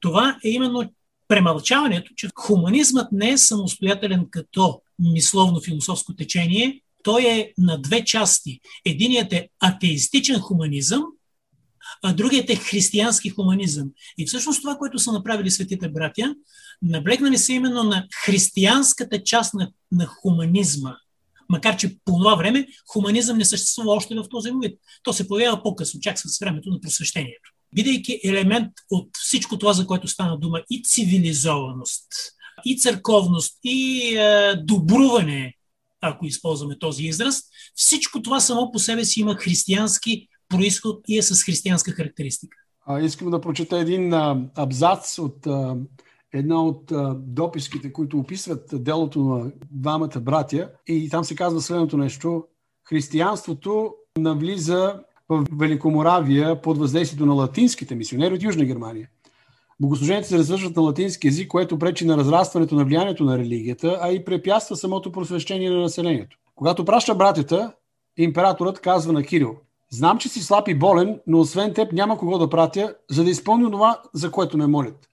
това 0.00 0.38
е 0.44 0.48
именно 0.48 0.90
премълчаването, 1.28 2.12
че 2.16 2.28
хуманизмът 2.34 3.12
не 3.12 3.30
е 3.30 3.38
самостоятелен 3.38 4.26
като 4.30 4.80
мисловно-философско 4.98 6.16
течение, 6.16 6.80
той 7.02 7.22
е 7.26 7.52
на 7.58 7.80
две 7.80 8.04
части. 8.04 8.60
Единият 8.84 9.32
е 9.32 9.48
атеистичен 9.60 10.40
хуманизъм, 10.40 11.02
а 12.02 12.12
другият 12.12 12.50
е 12.50 12.56
християнски 12.56 13.30
хуманизъм. 13.30 13.90
И 14.18 14.26
всъщност 14.26 14.60
това, 14.60 14.76
което 14.76 14.98
са 14.98 15.12
направили 15.12 15.50
светите 15.50 15.88
братя, 15.88 16.34
наблегнали 16.82 17.38
се 17.38 17.52
именно 17.52 17.82
на 17.82 18.06
християнската 18.24 19.22
част 19.22 19.54
на, 19.54 19.70
на 19.92 20.06
хуманизма. 20.06 20.96
Макар, 21.48 21.76
че 21.76 21.96
по 22.04 22.18
това 22.18 22.34
време 22.34 22.66
хуманизъм 22.92 23.38
не 23.38 23.44
съществува 23.44 23.92
още 23.92 24.14
в 24.14 24.24
този 24.30 24.50
вид. 24.62 24.78
То 25.02 25.12
се 25.12 25.28
появява 25.28 25.62
по-късно, 25.62 26.00
чак 26.00 26.18
с 26.18 26.38
времето 26.38 26.70
на 26.70 26.80
просвещението. 26.80 27.53
Бидейки 27.74 28.20
елемент 28.24 28.72
от 28.90 29.08
всичко 29.12 29.58
това, 29.58 29.72
за 29.72 29.86
което 29.86 30.08
стана 30.08 30.38
дума, 30.38 30.60
и 30.70 30.82
цивилизованост, 30.84 32.06
и 32.64 32.78
църковност, 32.78 33.58
и 33.64 34.08
е, 34.16 34.54
добруване, 34.64 35.54
ако 36.00 36.26
използваме 36.26 36.78
този 36.78 37.04
израз, 37.04 37.42
всичко 37.74 38.22
това 38.22 38.40
само 38.40 38.72
по 38.72 38.78
себе 38.78 39.04
си 39.04 39.20
има 39.20 39.34
християнски 39.34 40.28
происход 40.48 41.00
и 41.08 41.18
е 41.18 41.22
с 41.22 41.42
християнска 41.42 41.92
характеристика. 41.92 42.56
А, 42.86 43.00
искам 43.00 43.30
да 43.30 43.40
прочета 43.40 43.78
един 43.78 44.12
а, 44.12 44.36
абзац 44.56 45.18
от 45.18 45.46
а, 45.46 45.76
една 46.32 46.64
от 46.64 46.92
а, 46.92 47.14
дописките, 47.14 47.92
които 47.92 48.18
описват 48.18 48.84
делото 48.84 49.24
на 49.24 49.52
двамата 49.70 50.20
братя. 50.20 50.70
И 50.86 51.08
там 51.08 51.24
се 51.24 51.34
казва 51.34 51.60
следното 51.60 51.96
нещо. 51.96 52.44
Християнството 52.88 53.94
навлиза 54.18 55.00
в 55.28 55.44
Великоморавия 55.52 56.62
под 56.62 56.78
въздействието 56.78 57.26
на 57.26 57.34
латинските 57.34 57.94
мисионери 57.94 58.34
от 58.34 58.42
Южна 58.42 58.64
Германия. 58.64 59.08
Богослуженията 59.80 60.28
се 60.28 60.38
развършват 60.38 60.76
на 60.76 60.82
латински 60.82 61.26
язик, 61.26 61.48
което 61.48 61.78
пречи 61.78 62.06
на 62.06 62.16
разрастването 62.16 62.74
на 62.74 62.84
влиянието 62.84 63.24
на 63.24 63.38
религията, 63.38 63.98
а 64.02 64.12
и 64.12 64.24
препятства 64.24 64.76
самото 64.76 65.12
просвещение 65.12 65.70
на 65.70 65.80
населението. 65.80 66.38
Когато 66.54 66.84
праща 66.84 67.14
братята, 67.14 67.72
императорът 68.16 68.80
казва 68.80 69.12
на 69.12 69.22
Кирил, 69.22 69.56
Знам, 69.94 70.18
че 70.18 70.28
си 70.28 70.42
слаб 70.42 70.68
и 70.68 70.74
болен, 70.74 71.20
но 71.26 71.40
освен 71.40 71.74
теб 71.74 71.92
няма 71.92 72.18
кого 72.18 72.38
да 72.38 72.50
пратя, 72.50 72.94
за 73.10 73.24
да 73.24 73.30
изпълня 73.30 73.70
това, 73.70 74.02
за 74.14 74.30
което 74.30 74.58
ме 74.58 74.66
молят. 74.66 75.08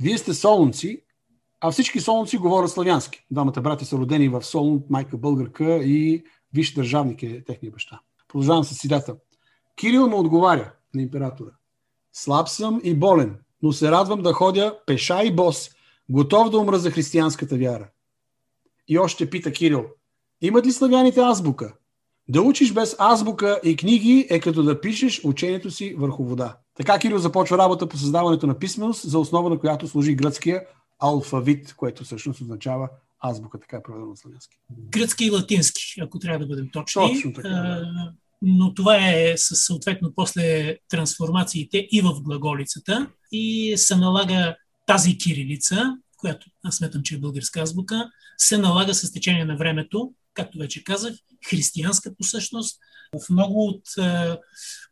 Вие 0.00 0.18
сте 0.18 0.34
солунци, 0.34 1.02
а 1.60 1.70
всички 1.70 2.00
солунци 2.00 2.38
говорят 2.38 2.70
славянски. 2.70 3.26
Двамата 3.30 3.60
брати 3.60 3.84
са 3.84 3.96
родени 3.96 4.28
в 4.28 4.42
Солун, 4.42 4.82
майка 4.90 5.16
българка 5.16 5.76
и 5.76 6.24
виж 6.54 6.74
държавник 6.74 7.22
е 7.22 7.44
техния 7.44 7.72
баща. 7.72 8.00
Продължавам 8.28 8.64
с 8.64 8.80
цитата. 8.80 9.16
Кирил 9.76 10.08
му 10.08 10.18
отговаря 10.18 10.72
на 10.94 11.02
императора. 11.02 11.50
Слаб 12.12 12.48
съм 12.48 12.80
и 12.84 12.94
болен, 12.94 13.36
но 13.62 13.72
се 13.72 13.90
радвам 13.90 14.22
да 14.22 14.32
ходя 14.32 14.78
пеша 14.86 15.24
и 15.24 15.34
бос, 15.34 15.70
готов 16.08 16.50
да 16.50 16.58
умра 16.58 16.78
за 16.78 16.90
християнската 16.90 17.56
вяра. 17.56 17.88
И 18.88 18.98
още 18.98 19.30
пита 19.30 19.52
Кирил, 19.52 19.84
имат 20.40 20.66
ли 20.66 20.72
славяните 20.72 21.20
азбука? 21.20 21.74
Да 22.28 22.42
учиш 22.42 22.72
без 22.72 22.96
азбука 22.98 23.60
и 23.64 23.76
книги 23.76 24.26
е 24.30 24.40
като 24.40 24.62
да 24.62 24.80
пишеш 24.80 25.20
учението 25.24 25.70
си 25.70 25.94
върху 25.98 26.24
вода. 26.24 26.56
Така 26.74 26.98
Кирил 26.98 27.18
започва 27.18 27.58
работа 27.58 27.88
по 27.88 27.96
създаването 27.96 28.46
на 28.46 28.58
писменост, 28.58 29.10
за 29.10 29.18
основа 29.18 29.50
на 29.50 29.58
която 29.58 29.88
служи 29.88 30.14
гръцкия 30.14 30.66
алфавит, 30.98 31.74
което 31.74 32.04
всъщност 32.04 32.40
означава 32.40 32.88
азбука, 33.20 33.60
така 33.60 33.76
е 33.76 33.82
преведено 33.82 34.10
на 34.10 34.16
славянски. 34.16 34.58
Гръцки 34.70 35.24
и 35.24 35.30
латински, 35.30 36.00
ако 36.00 36.18
трябва 36.18 36.38
да 36.38 36.46
бъдем 36.46 36.70
точни. 36.72 37.14
Точно 37.14 37.32
така. 37.32 37.48
Да. 37.48 38.12
Но 38.42 38.74
това 38.74 38.96
е 38.96 39.34
съответно 39.36 40.12
после 40.16 40.76
трансформациите 40.88 41.88
и 41.90 42.00
в 42.00 42.22
глаголицата 42.22 43.10
и 43.32 43.74
се 43.76 43.96
налага 43.96 44.56
тази 44.86 45.18
кирилица, 45.18 45.82
която 46.16 46.46
аз 46.64 46.76
сметам, 46.76 47.02
че 47.02 47.14
е 47.14 47.18
българска 47.18 47.60
азбука, 47.60 48.10
се 48.38 48.58
налага 48.58 48.94
с 48.94 49.12
течение 49.12 49.44
на 49.44 49.56
времето, 49.56 50.12
както 50.34 50.58
вече 50.58 50.84
казах, 50.84 51.14
християнска 51.48 52.14
посъщност. 52.18 52.78
В 53.20 53.30
много 53.30 53.66
от 53.66 53.82
е, 53.98 54.36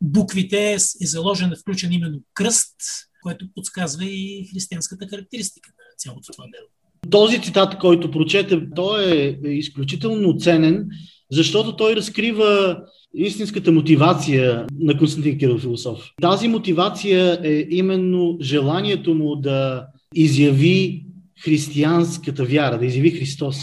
буквите 0.01 0.73
е 0.73 1.05
заложен, 1.05 1.51
е 1.51 1.55
включен 1.55 1.91
именно 1.91 2.19
кръст, 2.33 2.75
което 3.23 3.45
подсказва 3.55 4.05
и 4.05 4.49
християнската 4.53 5.07
характеристика 5.07 5.69
на 5.69 5.97
цялото 5.97 6.31
това 6.31 6.43
дело. 6.43 6.67
Този 7.11 7.41
цитат, 7.41 7.79
който 7.79 8.11
прочете, 8.11 8.61
той 8.75 9.11
е 9.43 9.49
изключително 9.49 10.37
ценен, 10.37 10.87
защото 11.31 11.75
той 11.75 11.95
разкрива 11.95 12.77
истинската 13.13 13.71
мотивация 13.71 14.65
на 14.79 14.97
Константин 14.97 15.37
Кирил 15.37 15.57
Философ. 15.57 16.09
Тази 16.21 16.47
мотивация 16.47 17.39
е 17.43 17.65
именно 17.69 18.37
желанието 18.41 19.13
му 19.15 19.35
да 19.35 19.85
изяви 20.15 21.05
християнската 21.43 22.43
вяра, 22.45 22.79
да 22.79 22.85
изяви 22.85 23.11
Христос. 23.11 23.57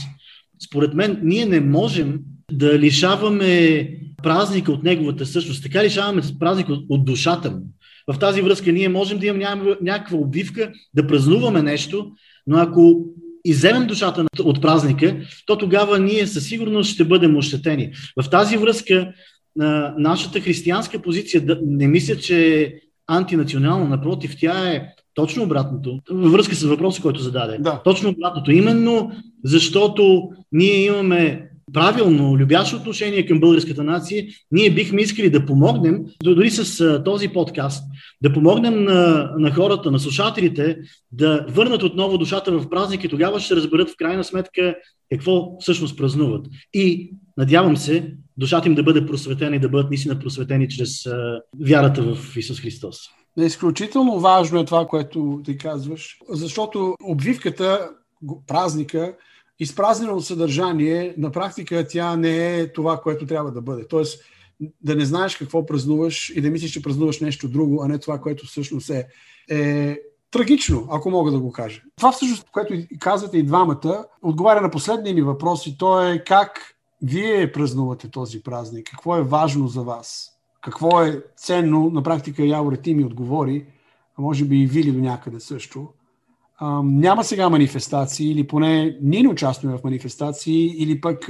Според 0.65 0.95
мен, 0.95 1.21
ние 1.23 1.47
не 1.47 1.61
можем 1.61 2.19
да 2.53 2.79
лишаваме 2.79 3.89
празника 4.23 4.73
от 4.73 4.83
неговата 4.83 5.27
същност. 5.27 5.63
Така 5.63 5.85
лишаваме 5.85 6.23
празника 6.39 6.73
от, 6.73 6.85
от 6.89 7.05
душата 7.05 7.51
му. 7.51 7.61
В 8.13 8.19
тази 8.19 8.43
връзка 8.43 8.73
ние 8.73 8.89
можем 8.89 9.19
да 9.19 9.27
имаме 9.27 9.77
някаква 9.83 10.19
обвивка, 10.19 10.73
да 10.95 11.07
празнуваме 11.07 11.63
нещо, 11.63 12.11
но 12.47 12.57
ако 12.57 13.05
иземем 13.45 13.87
душата 13.87 14.25
от 14.45 14.63
празника, 14.63 15.17
то 15.47 15.59
тогава 15.59 15.99
ние 15.99 16.27
със 16.27 16.49
сигурност 16.49 16.91
ще 16.91 17.05
бъдем 17.05 17.37
ощетени. 17.37 17.93
В 18.23 18.31
тази 18.31 18.57
връзка 18.57 19.13
нашата 19.99 20.41
християнска 20.41 21.03
позиция 21.03 21.43
не 21.63 21.89
мисля, 21.89 22.17
че 22.17 22.63
е 22.63 22.73
антинационална, 23.07 23.89
напротив, 23.89 24.37
тя 24.41 24.69
е 24.69 24.83
точно 25.15 25.43
обратното, 25.43 26.01
във 26.11 26.33
връзка 26.33 26.55
с 26.55 26.63
въпроса, 26.63 27.03
който 27.03 27.21
зададе. 27.21 27.59
Да. 27.61 27.81
Точно 27.85 28.09
обратното. 28.09 28.51
Именно 28.51 29.13
защото 29.45 30.29
ние 30.53 30.85
имаме 30.85 31.51
правилно, 31.73 32.37
любящо 32.37 32.77
отношение 32.77 33.27
към 33.27 33.41
българската 33.41 33.85
нация, 33.85 34.27
ние 34.51 34.71
бихме 34.71 35.03
искали 35.03 35.31
да 35.31 35.47
помогнем, 35.47 36.05
дори 36.23 36.51
с 36.51 37.03
този 37.05 37.29
подкаст, 37.29 37.85
да 38.23 38.33
помогнем 38.33 38.85
на, 38.85 39.31
на 39.39 39.55
хората, 39.55 39.91
на 39.91 39.99
слушателите, 39.99 40.79
да 41.13 41.47
върнат 41.49 41.83
отново 41.83 42.19
душата 42.19 42.53
в 42.53 42.71
празник 42.71 43.05
и 43.05 43.09
тогава 43.09 43.41
ще 43.41 43.57
разберат 43.57 43.91
в 43.91 43.97
крайна 43.97 44.25
сметка 44.25 44.75
какво 45.13 45.57
всъщност 45.61 45.99
празнуват. 45.99 46.47
И 46.75 47.11
надявам 47.41 47.77
се, 47.77 48.15
душата 48.37 48.69
им 48.69 48.75
да 48.75 48.83
бъде 48.83 49.07
просветена 49.07 49.57
и 49.57 49.59
да 49.59 49.69
бъдат 49.69 49.91
наистина 49.91 50.19
просветени 50.19 50.69
чрез 50.69 51.07
а, 51.07 51.41
вярата 51.61 52.03
в 52.03 52.37
Исус 52.37 52.61
Христос. 52.61 52.97
Изключително 53.39 54.21
важно 54.21 54.61
е 54.61 54.65
това, 54.65 54.87
което 54.87 55.41
ти 55.45 55.59
казваш, 55.59 56.19
защото 56.29 56.95
обвивката, 57.05 57.91
празника, 58.47 59.17
изпразнена 59.59 60.13
от 60.13 60.27
съдържание, 60.27 61.15
на 61.19 61.31
практика 61.31 61.87
тя 61.89 62.17
не 62.17 62.59
е 62.59 62.73
това, 62.73 63.01
което 63.01 63.27
трябва 63.27 63.53
да 63.53 63.61
бъде. 63.61 63.89
Тоест, 63.89 64.23
да 64.81 64.97
не 64.97 65.05
знаеш 65.05 65.37
какво 65.37 65.67
празнуваш 65.67 66.33
и 66.37 66.41
да 66.41 66.51
мислиш, 66.51 66.73
че 66.73 66.83
празнуваш 66.83 67.21
нещо 67.21 67.49
друго, 67.49 67.83
а 67.83 67.89
не 67.89 67.99
това, 67.99 68.19
което 68.19 68.47
всъщност 68.47 68.91
е, 68.91 69.07
е 69.51 69.99
трагично, 70.31 70.89
ако 70.91 71.11
мога 71.11 71.31
да 71.31 71.41
го 71.41 71.53
кажа. 71.53 71.81
Това 71.97 72.13
всъщност, 72.13 72.45
което 72.53 72.75
казвате 72.99 73.39
и 73.39 73.43
двамата, 73.43 74.05
отговаря 74.23 74.61
на 74.61 74.71
последния 74.71 75.15
ми 75.15 75.23
въпрос 75.23 75.67
и 75.67 75.79
то 75.79 76.03
е 76.03 76.25
как 76.27 76.80
вие 77.03 77.53
празнувате 77.53 78.11
този 78.11 78.43
празник, 78.43 78.87
какво 78.91 79.17
е 79.17 79.23
важно 79.23 79.69
за 79.69 79.83
вас, 79.83 80.31
какво 80.61 81.03
е 81.03 81.23
ценно, 81.37 81.91
на 81.91 82.03
практика 82.03 82.47
Яворе 82.47 82.77
ти 82.77 82.95
ми 82.95 83.05
отговори, 83.05 83.67
а 84.19 84.23
може 84.23 84.45
би 84.45 84.63
и 84.63 84.67
Вили 84.67 84.93
до 84.93 85.01
някъде 85.01 85.41
също. 85.41 85.89
А, 86.59 86.83
няма 86.83 87.25
сега 87.25 87.49
манифестации, 87.49 88.31
или 88.31 88.47
поне 88.47 88.99
ние 89.03 89.23
не 89.23 89.29
участваме 89.29 89.79
в 89.79 89.85
манифестации, 89.85 90.67
или 90.67 91.01
пък 91.01 91.29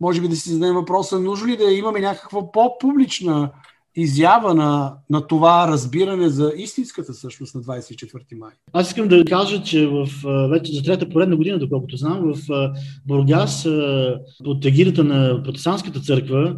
може 0.00 0.20
би 0.20 0.28
да 0.28 0.36
си 0.36 0.50
зададем 0.50 0.74
въпроса, 0.74 1.20
нужно 1.20 1.46
ли 1.46 1.56
да 1.56 1.72
имаме 1.72 2.00
някаква 2.00 2.52
по-публична 2.52 3.52
изява 3.96 4.54
на, 4.54 4.94
на 5.10 5.26
това 5.26 5.68
разбиране 5.68 6.28
за 6.28 6.52
истинската 6.56 7.14
същност 7.14 7.54
на 7.54 7.60
24 7.60 8.38
май. 8.38 8.52
Аз 8.72 8.88
искам 8.88 9.08
да 9.08 9.24
кажа, 9.24 9.62
че 9.62 9.86
в, 9.86 10.08
вече 10.50 10.72
за 10.72 10.82
трета 10.82 11.08
поредна 11.08 11.36
година, 11.36 11.58
доколкото 11.58 11.96
знам, 11.96 12.32
в 12.34 12.70
Бургас 13.06 13.68
под 14.44 14.64
егидата 14.64 15.04
на 15.04 15.42
протестантската 15.42 16.00
църква 16.00 16.56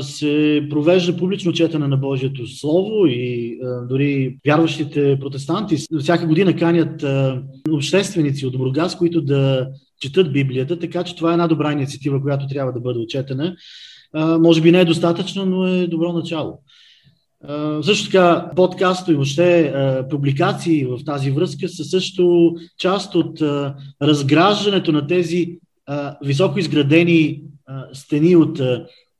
се 0.00 0.66
провежда 0.70 1.16
публично 1.16 1.52
четене 1.52 1.88
на 1.88 1.96
Божието 1.96 2.46
Слово 2.46 3.06
и 3.06 3.58
дори 3.88 4.38
вярващите 4.46 5.18
протестанти 5.20 5.76
всяка 6.00 6.26
година 6.26 6.56
канят 6.56 7.04
общественици 7.70 8.46
от 8.46 8.58
Бургас, 8.58 8.98
които 8.98 9.20
да 9.20 9.68
четат 10.00 10.32
Библията, 10.32 10.78
така 10.78 11.04
че 11.04 11.16
това 11.16 11.30
е 11.30 11.32
една 11.32 11.48
добра 11.48 11.72
инициатива, 11.72 12.22
която 12.22 12.46
трябва 12.46 12.72
да 12.72 12.80
бъде 12.80 12.98
отчетена. 12.98 13.56
Може 14.14 14.60
би 14.60 14.72
не 14.72 14.80
е 14.80 14.84
достатъчно, 14.84 15.46
но 15.46 15.66
е 15.66 15.86
добро 15.86 16.12
начало. 16.12 16.58
Също 17.82 18.06
така, 18.10 18.50
подкаст 18.56 19.08
и 19.08 19.14
въобще 19.14 19.74
публикации 20.10 20.84
в 20.84 20.98
тази 21.04 21.30
връзка 21.30 21.68
са 21.68 21.84
също 21.84 22.54
част 22.78 23.14
от 23.14 23.42
разграждането 24.02 24.92
на 24.92 25.06
тези 25.06 25.58
високо 26.24 26.58
изградени 26.58 27.42
стени 27.92 28.36
от 28.36 28.60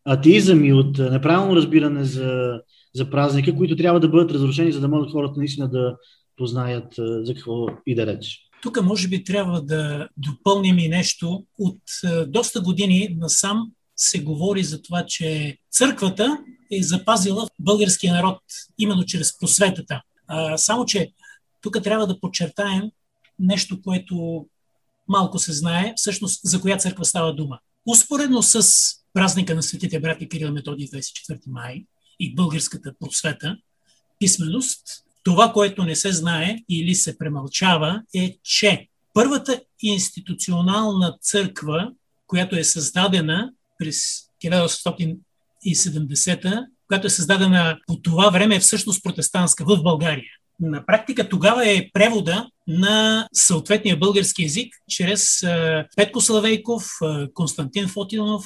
атеизъм 0.04 0.64
и 0.64 0.72
от 0.72 0.98
неправилно 0.98 1.56
разбиране 1.56 2.04
за, 2.04 2.60
за 2.94 3.10
празника, 3.10 3.56
които 3.56 3.76
трябва 3.76 4.00
да 4.00 4.08
бъдат 4.08 4.32
разрушени, 4.32 4.72
за 4.72 4.80
да 4.80 4.88
могат 4.88 5.12
хората 5.12 5.34
наистина 5.36 5.70
да 5.70 5.96
познаят 6.36 6.94
за 6.96 7.34
какво 7.34 7.66
и 7.86 7.94
да 7.94 8.06
реч. 8.06 8.38
Тук 8.62 8.82
може 8.82 9.08
би 9.08 9.24
трябва 9.24 9.62
да 9.62 10.08
допълним 10.16 10.78
и 10.78 10.88
нещо. 10.88 11.44
От 11.58 11.80
доста 12.26 12.60
години 12.60 13.16
насам 13.20 13.70
се 13.96 14.22
говори 14.22 14.64
за 14.64 14.82
това, 14.82 15.06
че 15.06 15.58
църквата 15.70 16.38
е 16.72 16.82
запазила 16.82 17.48
българския 17.58 18.14
народ 18.14 18.38
именно 18.78 19.04
чрез 19.04 19.38
просветата. 19.38 20.02
А, 20.26 20.58
само, 20.58 20.84
че 20.84 21.12
тук 21.60 21.82
трябва 21.82 22.06
да 22.06 22.20
подчертаем 22.20 22.90
нещо, 23.38 23.82
което 23.82 24.46
малко 25.08 25.38
се 25.38 25.52
знае, 25.52 25.92
всъщност 25.96 26.40
за 26.44 26.60
коя 26.60 26.76
църква 26.76 27.04
става 27.04 27.34
дума. 27.34 27.58
Успоредно 27.86 28.42
с 28.42 28.68
празника 29.12 29.54
на 29.54 29.62
светите 29.62 30.00
брати 30.00 30.28
Кирил 30.28 30.52
Методий 30.52 30.88
24 30.88 31.40
май 31.46 31.84
и 32.20 32.34
българската 32.34 32.94
просвета, 33.00 33.56
писменост, 34.18 34.82
това, 35.24 35.52
което 35.52 35.84
не 35.84 35.96
се 35.96 36.12
знае 36.12 36.58
или 36.68 36.94
се 36.94 37.18
премълчава, 37.18 38.02
е, 38.14 38.38
че 38.42 38.88
първата 39.14 39.60
институционална 39.82 41.18
църква, 41.20 41.92
която 42.26 42.56
е 42.56 42.64
създадена 42.64 43.52
през 43.82 43.96
1870-та, 44.44 46.66
която 46.88 47.06
е 47.06 47.10
създадена 47.10 47.78
по 47.86 47.96
това 47.96 48.30
време, 48.30 48.56
е 48.56 48.60
всъщност 48.60 49.02
протестантска 49.02 49.64
в 49.64 49.82
България. 49.82 50.30
На 50.60 50.86
практика 50.86 51.28
тогава 51.28 51.68
е 51.68 51.90
превода 51.92 52.48
на 52.68 53.28
съответния 53.32 53.96
български 53.96 54.42
язик 54.42 54.74
чрез 54.88 55.44
Петко 55.96 56.20
Славейков, 56.20 56.90
Константин 57.34 57.88
Фотинов, 57.88 58.44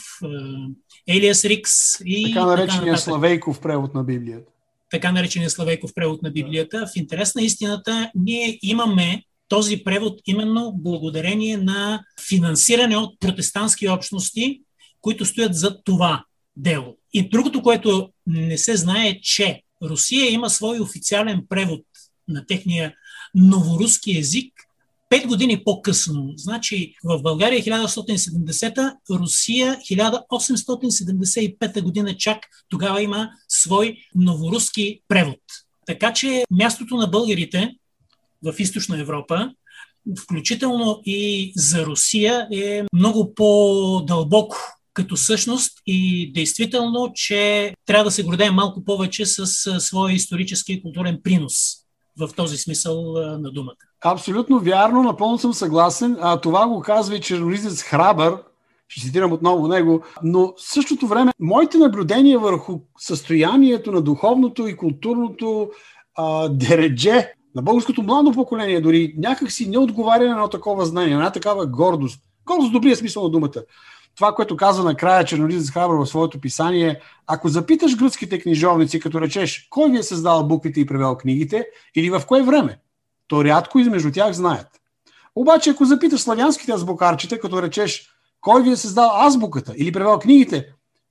Елиас 1.09 1.44
Рикс 1.44 1.72
и. 2.05 2.35
Така 2.35 2.46
наречения 2.46 2.85
така 2.85 2.96
Славейков 2.96 3.61
превод 3.61 3.94
на 3.94 4.05
Библията. 4.05 4.51
Така 4.90 5.12
наречения 5.12 5.51
Славейков 5.51 5.94
превод 5.94 6.22
на 6.22 6.31
Библията. 6.31 6.87
В 6.87 6.96
интерес 6.96 7.35
на 7.35 7.42
истината, 7.42 8.11
ние 8.14 8.59
имаме 8.62 9.22
този 9.49 9.85
превод 9.85 10.20
именно 10.27 10.72
благодарение 10.77 11.57
на 11.57 12.05
финансиране 12.29 12.96
от 12.96 13.20
протестантски 13.20 13.88
общности, 13.88 14.61
които 15.07 15.25
стоят 15.25 15.55
за 15.55 15.83
това 15.83 16.25
дело. 16.57 16.97
И 17.12 17.29
другото, 17.29 17.62
което 17.62 18.11
не 18.27 18.59
се 18.59 18.77
знае, 18.77 19.09
е, 19.09 19.21
че 19.21 19.62
Русия 19.83 20.33
има 20.33 20.51
свой 20.51 20.81
официален 20.81 21.47
превод 21.49 21.85
на 22.29 22.47
техния 22.47 22.95
новоруски 23.35 24.19
език 24.19 24.53
пет 25.09 25.27
години 25.27 25.64
по-късно. 25.64 26.33
Значи 26.37 26.95
в 27.05 27.23
България 27.23 27.62
1970, 27.62 28.97
Русия 29.11 29.77
1875 29.77 31.83
година 31.83 32.16
чак 32.16 32.38
тогава 32.69 33.03
има 33.03 33.31
свой 33.49 33.97
новоруски 34.14 35.01
превод. 35.09 35.40
Така 35.87 36.12
че 36.12 36.45
мястото 36.51 36.97
на 36.97 37.07
българите 37.07 37.75
в 38.42 38.55
източна 38.59 39.01
Европа, 39.01 39.51
включително 40.19 41.01
и 41.05 41.53
за 41.57 41.87
Русия, 41.87 42.49
е 42.53 42.83
много 42.92 43.35
по-дълбоко 43.35 44.76
като 44.97 45.17
същност 45.17 45.73
и 45.87 46.33
действително, 46.33 47.11
че 47.15 47.75
трябва 47.87 48.05
да 48.05 48.11
се 48.11 48.23
гордеем 48.23 48.55
малко 48.55 48.85
повече 48.85 49.27
с 49.27 49.47
своя 49.81 50.15
исторически 50.15 50.73
и 50.73 50.83
културен 50.83 51.21
принос 51.25 51.53
в 52.19 52.29
този 52.37 52.57
смисъл 52.57 53.13
на 53.13 53.51
думата. 53.53 53.75
Абсолютно 54.05 54.61
вярно, 54.61 55.03
напълно 55.03 55.39
съм 55.39 55.53
съгласен. 55.53 56.17
А 56.21 56.41
това 56.41 56.69
го 56.69 56.81
казва 56.81 57.17
и 57.17 57.21
чернолизец 57.21 57.83
Храбър, 57.83 58.37
ще 58.89 59.01
цитирам 59.01 59.33
отново 59.33 59.69
него, 59.69 60.03
но 60.23 60.41
в 60.41 60.53
същото 60.57 61.07
време 61.07 61.33
моите 61.41 61.79
наблюдения 61.79 62.39
върху 62.39 62.81
състоянието 62.99 63.93
на 63.93 64.01
духовното 64.01 64.69
и 64.69 64.77
културното 64.77 65.71
а, 66.15 66.49
дередже 66.49 67.33
на 67.55 67.63
българското 67.63 68.03
младо 68.03 68.33
поколение 68.33 68.81
дори 68.81 69.15
някакси 69.19 69.69
не 69.69 69.79
отговаря 69.79 70.37
на 70.37 70.49
такова 70.49 70.87
знание, 70.87 71.17
на 71.17 71.33
такава 71.33 71.67
гордост. 71.67 72.21
Гордост 72.47 72.69
в 72.69 72.73
добрия 72.73 72.97
смисъл 72.97 73.23
на 73.23 73.31
думата 73.31 73.63
това, 74.17 74.35
което 74.35 74.57
казва 74.57 74.85
накрая 74.85 75.25
Чернолизец 75.25 75.71
Храбър 75.71 75.97
в 75.97 76.07
своето 76.07 76.41
писание, 76.41 77.01
ако 77.27 77.49
запиташ 77.49 77.97
гръцките 77.97 78.41
книжовници, 78.41 79.01
като 79.01 79.21
речеш 79.21 79.67
кой 79.71 79.91
ви 79.91 79.99
е 79.99 80.03
създал 80.03 80.47
буквите 80.49 80.81
и 80.81 80.87
превел 80.87 81.17
книгите 81.17 81.67
или 81.95 82.11
в 82.11 82.23
кое 82.27 82.43
време, 82.43 82.79
то 83.29 83.45
рядко 83.45 83.79
измежду 83.79 84.13
тях 84.13 84.33
знаят. 84.33 84.67
Обаче, 85.35 85.71
ако 85.71 85.85
запиташ 85.85 86.21
славянските 86.21 86.73
азбукарчета, 86.73 87.41
като 87.41 87.63
речеш 87.63 88.11
кой 88.41 88.63
ви 88.63 88.71
е 88.71 88.77
създал 88.77 89.27
азбуката 89.27 89.75
или 89.77 89.93
превел 89.93 90.19
книгите, 90.19 90.67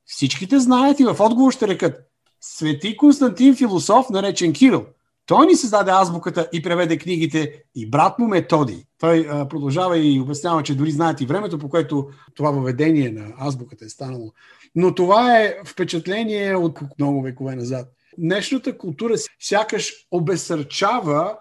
всичките 0.05 0.59
знаят 0.59 0.99
и 0.99 1.03
в 1.03 1.15
отговор 1.19 1.51
ще 1.51 1.67
рекат 1.67 1.99
Свети 2.41 2.97
Константин 2.97 3.55
философ, 3.55 4.09
наречен 4.09 4.53
Кирил. 4.53 4.85
Той 5.25 5.45
ни 5.45 5.55
създаде 5.55 5.91
азбуката 5.91 6.49
и 6.53 6.61
преведе 6.61 6.97
книгите 6.97 7.63
и 7.75 7.89
брат 7.89 8.19
му 8.19 8.27
Методий. 8.27 8.83
Той 8.99 9.27
а, 9.29 9.47
продължава 9.47 9.97
и 9.97 10.19
обяснява, 10.19 10.63
че 10.63 10.75
дори 10.75 10.91
знаят 10.91 11.21
и 11.21 11.25
времето, 11.25 11.59
по 11.59 11.69
което 11.69 12.09
това 12.35 12.51
въведение 12.51 13.09
на 13.09 13.33
азбуката 13.39 13.85
е 13.85 13.89
станало. 13.89 14.31
Но 14.75 14.95
това 14.95 15.39
е 15.39 15.57
впечатление 15.65 16.55
от 16.55 16.79
много 16.99 17.21
векове 17.21 17.55
назад. 17.55 17.87
Днешната 18.17 18.77
култура 18.77 19.15
сякаш 19.39 19.93
обесърчава 20.11 21.37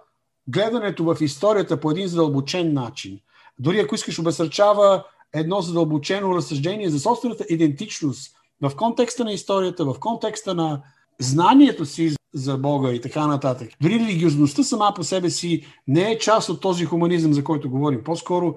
гледането 0.48 1.04
в 1.04 1.16
историята 1.20 1.80
по 1.80 1.90
един 1.90 2.08
задълбочен 2.08 2.72
начин. 2.72 3.18
Дори 3.58 3.80
ако 3.80 3.94
искаш, 3.94 4.18
обесърчава 4.18 5.04
едно 5.34 5.60
задълбочено 5.60 6.34
разсъждение 6.34 6.90
за 6.90 7.00
собствената 7.00 7.44
идентичност 7.48 8.36
в 8.62 8.76
контекста 8.76 9.24
на 9.24 9.32
историята, 9.32 9.84
в 9.84 9.96
контекста 10.00 10.54
на 10.54 10.82
знанието 11.20 11.86
си 11.86 12.14
за 12.34 12.56
Бога 12.58 12.92
и 12.92 13.00
така 13.00 13.26
нататък. 13.26 13.68
Дори 13.80 13.94
религиозността 13.94 14.62
сама 14.62 14.92
по 14.96 15.04
себе 15.04 15.30
си 15.30 15.66
не 15.86 16.10
е 16.10 16.18
част 16.18 16.48
от 16.48 16.60
този 16.60 16.84
хуманизъм, 16.84 17.32
за 17.32 17.44
който 17.44 17.70
говорим. 17.70 18.04
По-скоро 18.04 18.54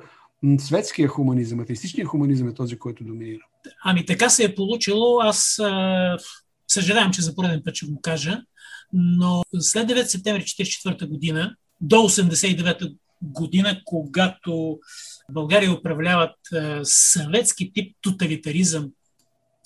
светския 0.59 1.07
хуманизъм, 1.07 1.59
атеистичният 1.59 2.09
хуманизъм 2.09 2.49
е 2.49 2.53
този, 2.53 2.79
който 2.79 3.03
доминира. 3.03 3.41
Ами 3.83 4.05
така 4.05 4.29
се 4.29 4.43
е 4.43 4.55
получило. 4.55 5.19
Аз 5.19 5.59
съжалявам, 6.67 7.11
че 7.11 7.21
за 7.21 7.35
пореден 7.35 7.61
път 7.65 7.75
ще 7.75 7.85
го 7.85 8.01
кажа, 8.01 8.41
но 8.93 9.43
след 9.59 9.89
9 9.89 10.03
септември 10.03 10.41
1944 10.41 11.07
година 11.07 11.55
до 11.81 11.95
89 11.95 12.95
година, 13.21 13.81
когато 13.85 14.79
България 15.31 15.73
управляват 15.73 16.35
съветски 16.83 17.73
тип 17.73 17.95
тоталитаризъм 18.01 18.89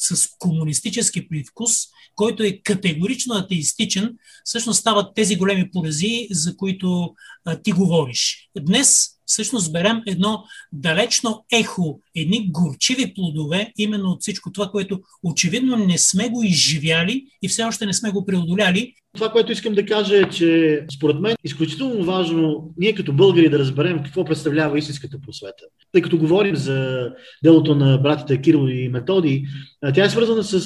с 0.01 0.29
комунистически 0.39 1.29
привкус, 1.29 1.71
който 2.15 2.43
е 2.43 2.59
категорично 2.63 3.35
атеистичен, 3.35 4.17
всъщност 4.43 4.79
стават 4.79 5.15
тези 5.15 5.35
големи 5.35 5.71
порази, 5.71 6.27
за 6.31 6.57
които 6.57 7.13
а, 7.45 7.61
ти 7.61 7.71
говориш. 7.71 8.49
Днес 8.59 9.09
всъщност 9.31 9.73
берем 9.73 10.01
едно 10.07 10.43
далечно 10.73 11.45
ехо, 11.51 11.99
едни 12.15 12.51
горчиви 12.51 13.13
плодове, 13.13 13.71
именно 13.77 14.09
от 14.09 14.21
всичко 14.21 14.51
това, 14.51 14.67
което 14.67 14.99
очевидно 15.23 15.77
не 15.77 15.97
сме 15.97 16.29
го 16.29 16.43
изживяли 16.43 17.25
и 17.41 17.47
все 17.47 17.63
още 17.63 17.85
не 17.85 17.93
сме 17.93 18.11
го 18.11 18.25
преодоляли. 18.25 18.93
Това, 19.13 19.31
което 19.31 19.51
искам 19.51 19.73
да 19.73 19.85
кажа 19.85 20.17
е, 20.17 20.29
че 20.29 20.81
според 20.95 21.19
мен 21.19 21.31
е 21.31 21.35
изключително 21.43 22.03
важно 22.03 22.73
ние 22.77 22.95
като 22.95 23.13
българи 23.13 23.49
да 23.49 23.59
разберем 23.59 24.03
какво 24.03 24.25
представлява 24.25 24.79
истинската 24.79 25.17
просвета. 25.21 25.63
Тъй 25.91 26.01
като 26.01 26.17
говорим 26.17 26.55
за 26.55 27.09
делото 27.43 27.75
на 27.75 27.97
братите 27.97 28.41
Кирил 28.41 28.67
и 28.69 28.89
Методи, 28.89 29.45
тя 29.95 30.05
е 30.05 30.09
свързана 30.09 30.43
с 30.43 30.59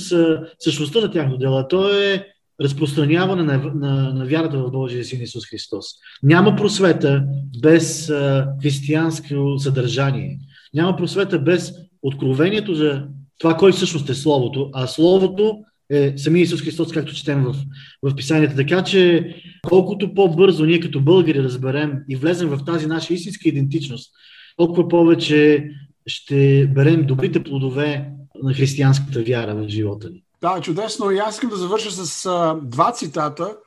същността 0.60 1.02
на 1.02 1.12
тяхното 1.12 1.38
дело. 1.38 1.68
То 1.70 1.94
е 1.94 2.28
разпространяване 2.62 3.44
на, 3.44 3.58
на, 3.76 4.14
на 4.14 4.26
вярата 4.26 4.58
в 4.58 4.72
Божия 4.72 5.06
Син 5.06 5.22
Исус 5.22 5.50
Христос. 5.50 5.86
Няма 6.24 6.56
просвета 6.56 7.26
без 7.62 8.10
а, 8.10 8.48
християнско 8.62 9.60
съдържание. 9.60 10.40
Няма 10.74 10.96
просвета 10.96 11.40
без 11.40 11.74
откровението 12.02 12.74
за 12.74 13.08
това, 13.40 13.58
кой 13.58 13.72
всъщност 13.72 14.10
е 14.10 14.14
Словото, 14.14 14.70
а 14.74 14.88
Словото 14.88 15.58
е 15.90 16.14
самия 16.18 16.44
Исус 16.44 16.62
Христос, 16.62 16.92
както 16.92 17.16
четем 17.16 17.44
в, 17.44 17.56
в 18.04 18.16
Писанията. 18.16 18.56
Така 18.56 18.84
че, 18.84 19.34
колкото 19.68 20.14
по-бързо 20.14 20.66
ние 20.66 20.80
като 20.80 21.02
българи 21.02 21.44
разберем 21.44 21.94
и 22.10 22.16
влезем 22.16 22.50
в 22.50 22.66
тази 22.66 22.88
наша 22.88 23.14
истинска 23.14 23.50
идентичност, 23.50 24.12
толкова 24.58 24.88
повече 24.88 25.70
ще 26.08 26.68
берем 26.68 27.06
добрите 27.06 27.44
плодове 27.44 28.10
на 28.44 28.54
християнската 28.54 29.24
вяра 29.24 29.56
в 29.56 29.68
живота 29.68 30.10
ни. 30.10 30.25
Да, 30.42 30.62
чудесно. 30.62 31.12
И 31.12 31.18
аз 31.18 31.36
искам 31.36 31.50
да 31.50 31.56
завърша 31.56 31.92
с 31.92 32.26
а, 32.26 32.60
два 32.64 32.92
цитата 32.92 33.58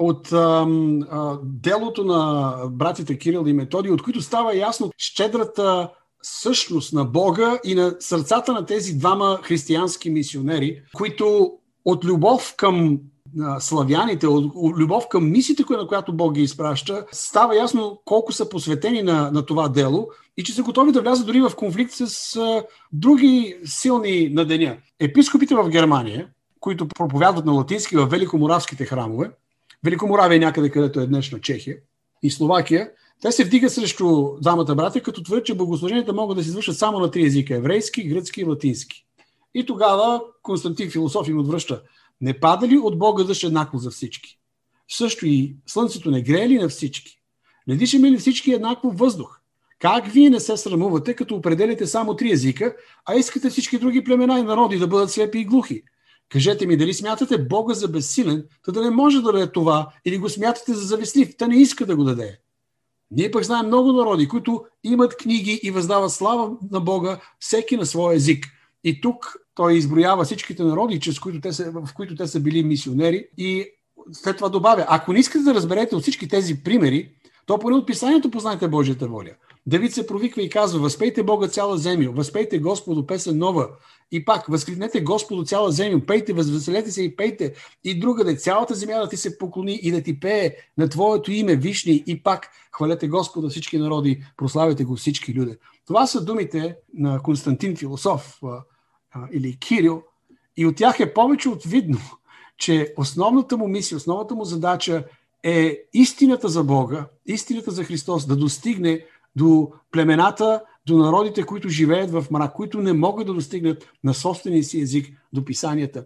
от 0.00 0.32
а, 0.32 0.66
а, 1.10 1.38
делото 1.42 2.04
на 2.04 2.54
братите 2.70 3.18
Кирил 3.18 3.44
и 3.46 3.52
Методи, 3.52 3.90
от 3.90 4.02
които 4.02 4.22
става 4.22 4.56
ясно 4.56 4.90
щедрата 4.96 5.90
същност 6.22 6.92
на 6.92 7.04
Бога 7.04 7.58
и 7.64 7.74
на 7.74 7.96
сърцата 8.00 8.52
на 8.52 8.66
тези 8.66 8.94
двама 8.94 9.38
християнски 9.42 10.10
мисионери, 10.10 10.82
които 10.94 11.52
от 11.84 12.04
любов 12.04 12.54
към 12.56 12.98
славяните, 13.58 14.26
от 14.26 14.78
любов 14.78 15.08
към 15.08 15.30
мисията, 15.30 15.64
на 15.70 15.86
която 15.86 16.12
Бог 16.12 16.32
ги 16.32 16.42
изпраща, 16.42 17.06
става 17.12 17.56
ясно 17.56 18.00
колко 18.04 18.32
са 18.32 18.48
посветени 18.48 19.02
на, 19.02 19.30
на 19.30 19.46
това 19.46 19.68
дело 19.68 20.08
и 20.36 20.44
че 20.44 20.52
са 20.52 20.62
готови 20.62 20.92
да 20.92 21.00
влязат 21.00 21.26
дори 21.26 21.40
в 21.40 21.52
конфликт 21.56 21.92
с 21.92 22.36
а, 22.36 22.64
други 22.92 23.56
силни 23.64 24.28
на 24.32 24.44
деня. 24.44 24.76
Епископите 25.00 25.54
в 25.54 25.68
Германия, 25.68 26.28
които 26.60 26.88
проповядват 26.88 27.46
на 27.46 27.52
латински 27.52 27.96
в 27.96 28.06
Великоморавските 28.06 28.84
храмове, 28.84 29.30
Великоморавия 29.84 30.36
е 30.36 30.40
някъде, 30.40 30.70
където 30.70 31.00
е 31.00 31.06
днешна 31.06 31.40
Чехия 31.40 31.76
и 32.22 32.30
Словакия, 32.30 32.90
те 33.22 33.32
се 33.32 33.44
вдигат 33.44 33.72
срещу 33.72 34.40
двамата 34.40 34.74
братя, 34.74 35.00
като 35.00 35.22
твърдят, 35.22 35.46
че 35.46 35.54
богослуженията 35.54 36.12
могат 36.12 36.36
да 36.36 36.42
се 36.42 36.48
извършат 36.48 36.78
само 36.78 36.98
на 36.98 37.10
три 37.10 37.26
езика 37.26 37.54
еврейски, 37.54 38.08
гръцки 38.08 38.40
и 38.40 38.44
латински. 38.44 39.04
И 39.54 39.66
тогава 39.66 40.22
Константин 40.42 40.90
философ 40.90 41.28
им 41.28 41.38
отвръща. 41.38 41.82
Не 42.20 42.40
пада 42.40 42.68
ли 42.68 42.78
от 42.78 42.98
Бога 42.98 43.24
дъжд 43.24 43.44
еднакво 43.44 43.78
за 43.78 43.90
всички? 43.90 44.38
Също 44.88 45.26
и 45.26 45.56
слънцето 45.66 46.10
не 46.10 46.22
грее 46.22 46.48
ли 46.48 46.58
на 46.58 46.68
всички? 46.68 47.20
Не 47.66 47.76
дишаме 47.76 48.10
ли 48.10 48.18
всички 48.18 48.52
еднакво 48.52 48.90
въздух? 48.90 49.40
Как 49.78 50.06
вие 50.06 50.30
не 50.30 50.40
се 50.40 50.56
срамувате, 50.56 51.14
като 51.14 51.34
определите 51.34 51.86
само 51.86 52.16
три 52.16 52.32
езика, 52.32 52.76
а 53.06 53.14
искате 53.14 53.50
всички 53.50 53.78
други 53.78 54.04
племена 54.04 54.38
и 54.38 54.42
народи 54.42 54.78
да 54.78 54.86
бъдат 54.86 55.10
слепи 55.10 55.38
и 55.38 55.44
глухи? 55.44 55.82
Кажете 56.28 56.66
ми, 56.66 56.76
дали 56.76 56.94
смятате 56.94 57.38
Бога 57.38 57.74
за 57.74 57.88
безсилен, 57.88 58.44
та 58.64 58.72
да 58.72 58.82
не 58.82 58.90
може 58.90 59.16
да 59.16 59.32
даде 59.32 59.52
това, 59.52 59.92
или 60.04 60.18
го 60.18 60.28
смятате 60.28 60.74
за 60.74 60.86
завистлив, 60.86 61.36
та 61.36 61.46
не 61.46 61.56
иска 61.56 61.86
да 61.86 61.96
го 61.96 62.04
даде? 62.04 62.38
Ние 63.10 63.30
пък 63.30 63.44
знаем 63.44 63.66
много 63.66 63.92
народи, 63.92 64.28
които 64.28 64.64
имат 64.84 65.16
книги 65.16 65.60
и 65.62 65.70
въздават 65.70 66.12
слава 66.12 66.56
на 66.70 66.80
Бога, 66.80 67.20
всеки 67.40 67.76
на 67.76 67.86
своя 67.86 68.16
език. 68.16 68.46
И 68.84 69.00
тук 69.00 69.36
той 69.58 69.74
изброява 69.74 70.24
всичките 70.24 70.62
народи, 70.62 71.00
чрез 71.00 71.18
които 71.18 71.40
те 71.40 71.52
са, 71.52 71.70
в 71.70 71.88
които 71.94 72.14
те 72.14 72.26
са 72.26 72.40
били 72.40 72.62
мисионери 72.64 73.26
и 73.38 73.66
след 74.12 74.36
това 74.36 74.48
добавя, 74.48 74.86
ако 74.88 75.12
не 75.12 75.18
искате 75.18 75.44
да 75.44 75.54
разберете 75.54 75.96
от 75.96 76.02
всички 76.02 76.28
тези 76.28 76.62
примери, 76.62 77.10
то 77.46 77.58
поне 77.58 77.76
от 77.76 77.86
писанието 77.86 78.30
познайте 78.30 78.68
Божията 78.68 79.08
воля. 79.08 79.30
Давид 79.66 79.94
се 79.94 80.06
провиква 80.06 80.42
и 80.42 80.48
казва, 80.48 80.80
възпейте 80.80 81.22
Бога 81.22 81.48
цяла 81.48 81.78
земя, 81.78 82.10
възпейте 82.10 82.58
Господу 82.58 83.06
песен 83.06 83.38
нова. 83.38 83.68
И 84.12 84.24
пак, 84.24 84.46
възкликнете 84.46 85.00
Господу 85.00 85.44
цяла 85.44 85.72
земя, 85.72 86.00
пейте, 86.06 86.32
възвеселете 86.32 86.90
се 86.90 87.02
и 87.02 87.16
пейте. 87.16 87.54
И 87.84 88.00
другаде, 88.00 88.36
цялата 88.36 88.74
земя 88.74 89.00
да 89.00 89.08
ти 89.08 89.16
се 89.16 89.38
поклони 89.38 89.78
и 89.82 89.90
да 89.90 90.02
ти 90.02 90.20
пее 90.20 90.54
на 90.78 90.88
Твоето 90.88 91.32
име, 91.32 91.56
вишни. 91.56 92.04
И 92.06 92.22
пак, 92.22 92.48
хвалете 92.72 93.08
Господа 93.08 93.48
всички 93.48 93.78
народи, 93.78 94.24
прославяйте 94.36 94.84
го 94.84 94.96
всички 94.96 95.34
люди. 95.34 95.56
Това 95.86 96.06
са 96.06 96.24
думите 96.24 96.76
на 96.94 97.22
Константин 97.22 97.76
Философ 97.76 98.40
или 99.32 99.58
Кирил. 99.58 100.02
И 100.56 100.66
от 100.66 100.76
тях 100.76 101.00
е 101.00 101.14
повече 101.14 101.48
от 101.48 101.64
видно, 101.64 101.98
че 102.58 102.94
основната 102.96 103.56
му 103.56 103.68
мисия, 103.68 103.96
основната 103.96 104.34
му 104.34 104.44
задача 104.44 105.04
е 105.42 105.78
истината 105.92 106.48
за 106.48 106.64
Бога, 106.64 107.06
истината 107.26 107.70
за 107.70 107.84
Христос 107.84 108.26
да 108.26 108.36
достигне 108.36 109.04
до 109.36 109.72
племената, 109.92 110.62
до 110.86 110.98
народите, 110.98 111.42
които 111.42 111.68
живеят 111.68 112.10
в 112.10 112.26
мрак, 112.30 112.54
които 112.54 112.80
не 112.80 112.92
могат 112.92 113.26
да 113.26 113.34
достигнат 113.34 113.88
на 114.04 114.14
собствения 114.14 114.64
си 114.64 114.80
език 114.80 115.06
до 115.32 115.44
писанията. 115.44 116.04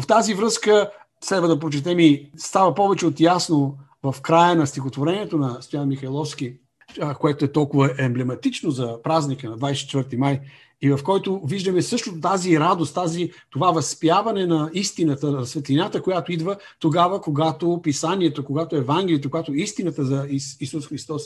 В 0.00 0.06
тази 0.06 0.34
връзка 0.34 0.90
следва 1.20 1.48
да 1.48 1.58
прочетем 1.58 1.98
и 1.98 2.30
става 2.36 2.74
повече 2.74 3.06
от 3.06 3.20
ясно 3.20 3.78
в 4.02 4.20
края 4.22 4.56
на 4.56 4.66
стихотворението 4.66 5.38
на 5.38 5.62
Стоян 5.62 5.88
Михайловски, 5.88 6.56
което 7.20 7.44
е 7.44 7.52
толкова 7.52 7.94
емблематично 7.98 8.70
за 8.70 9.02
празника 9.02 9.50
на 9.50 9.58
24 9.58 10.16
май, 10.16 10.40
и 10.82 10.90
в 10.90 10.98
който 11.04 11.40
виждаме 11.44 11.82
също 11.82 12.20
тази 12.20 12.60
радост, 12.60 12.94
тази, 12.94 13.30
това 13.50 13.70
възпяване 13.70 14.46
на 14.46 14.70
истината, 14.74 15.30
на 15.30 15.46
светлината, 15.46 16.02
която 16.02 16.32
идва 16.32 16.56
тогава, 16.80 17.20
когато 17.20 17.80
писанието, 17.82 18.44
когато 18.44 18.76
Евангелието, 18.76 19.30
когато 19.30 19.54
истината 19.54 20.04
за 20.04 20.26
Исус 20.60 20.86
Христос 20.86 21.22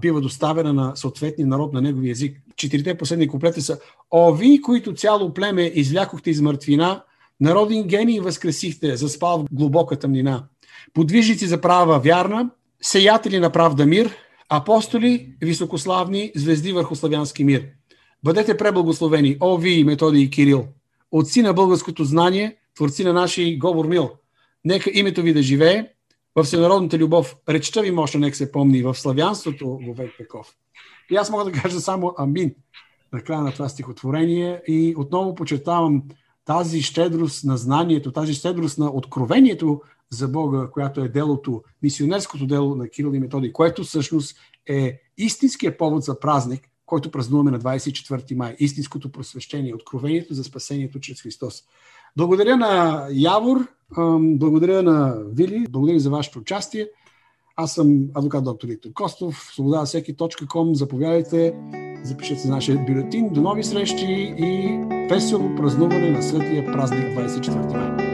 бива 0.00 0.20
доставена 0.20 0.72
на 0.72 0.96
съответния 0.96 1.48
народ 1.48 1.72
на 1.72 1.80
негови 1.80 2.10
език. 2.10 2.38
Четирите 2.56 2.98
последни 2.98 3.28
куплети 3.28 3.60
са 3.60 3.78
О, 4.10 4.32
ви, 4.34 4.60
които 4.62 4.94
цяло 4.94 5.34
племе 5.34 5.72
излякохте 5.74 6.30
из 6.30 6.40
мъртвина, 6.40 7.02
народин 7.40 7.82
гений 7.82 8.20
възкресихте, 8.20 8.96
заспал 8.96 9.38
в 9.38 9.46
глубока 9.52 9.98
тъмнина. 9.98 10.44
Подвижници 10.94 11.46
за 11.46 11.60
права 11.60 11.98
вярна, 11.98 12.50
сеятели 12.82 13.38
на 13.38 13.50
правда 13.50 13.86
мир, 13.86 14.16
апостоли, 14.48 15.34
високославни, 15.40 16.32
звезди 16.36 16.72
върху 16.72 16.96
славянски 16.96 17.44
мир. 17.44 17.66
Бъдете 18.24 18.56
преблагословени, 18.56 19.36
о 19.40 19.58
ви, 19.58 19.84
Методи 19.84 20.20
и 20.20 20.30
Кирил, 20.30 20.66
отци 21.10 21.42
на 21.42 21.52
българското 21.52 22.04
знание, 22.04 22.56
творци 22.74 23.04
на 23.04 23.12
нашия 23.12 23.58
говор 23.58 23.86
мил. 23.86 24.10
Нека 24.64 24.90
името 24.94 25.22
ви 25.22 25.32
да 25.32 25.42
живее, 25.42 25.88
в 26.36 26.44
всенародната 26.44 26.98
любов, 26.98 27.36
речта 27.48 27.80
ви 27.80 27.90
мощна 27.90 28.20
нека 28.20 28.36
се 28.36 28.52
помни, 28.52 28.82
в 28.82 28.94
славянството 28.94 29.78
во 29.86 29.94
век 29.94 30.10
веков. 30.18 30.54
И 31.10 31.16
аз 31.16 31.30
мога 31.30 31.44
да 31.44 31.52
кажа 31.52 31.80
само 31.80 32.14
амин 32.18 32.54
на 33.12 33.20
края 33.20 33.40
на 33.40 33.52
това 33.52 33.68
стихотворение 33.68 34.62
и 34.68 34.94
отново 34.96 35.34
почетавам 35.34 36.02
тази 36.44 36.82
щедрост 36.82 37.44
на 37.44 37.56
знанието, 37.56 38.12
тази 38.12 38.34
щедрост 38.34 38.78
на 38.78 38.90
откровението 38.90 39.80
за 40.10 40.28
Бога, 40.28 40.68
която 40.72 41.00
е 41.00 41.08
делото, 41.08 41.62
мисионерското 41.82 42.46
дело 42.46 42.74
на 42.74 42.88
Кирил 42.88 43.14
и 43.14 43.18
Методи, 43.18 43.52
което 43.52 43.84
всъщност 43.84 44.36
е 44.66 45.00
истинския 45.18 45.76
повод 45.76 46.02
за 46.02 46.20
празник, 46.20 46.68
който 46.92 47.10
празнуваме 47.10 47.50
на 47.50 47.60
24 47.60 48.34
май. 48.34 48.56
Истинското 48.58 49.12
просвещение, 49.12 49.74
откровението 49.74 50.34
за 50.34 50.44
спасението 50.44 51.00
чрез 51.00 51.22
Христос. 51.22 51.62
Благодаря 52.16 52.56
на 52.56 53.06
Явор, 53.10 53.66
благодаря 54.18 54.82
на 54.82 55.16
Вили, 55.32 55.66
благодаря 55.70 56.00
за 56.00 56.10
вашето 56.10 56.38
участие. 56.38 56.88
Аз 57.56 57.74
съм 57.74 58.08
адвокат 58.14 58.44
доктор 58.44 58.68
Виктор 58.68 58.92
Костов, 58.92 59.50
свобода 59.54 59.84
всеки 59.84 60.16
.com. 60.16 60.72
Заповядайте, 60.72 61.54
запишете 62.04 62.40
се 62.40 62.48
нашия 62.48 62.84
бюлетин. 62.84 63.28
До 63.28 63.40
нови 63.40 63.64
срещи 63.64 64.34
и 64.38 64.80
весело 65.10 65.56
празнуване 65.56 66.10
на 66.10 66.22
светлия 66.22 66.72
празник 66.72 67.04
24 67.04 67.96
май. 67.96 68.11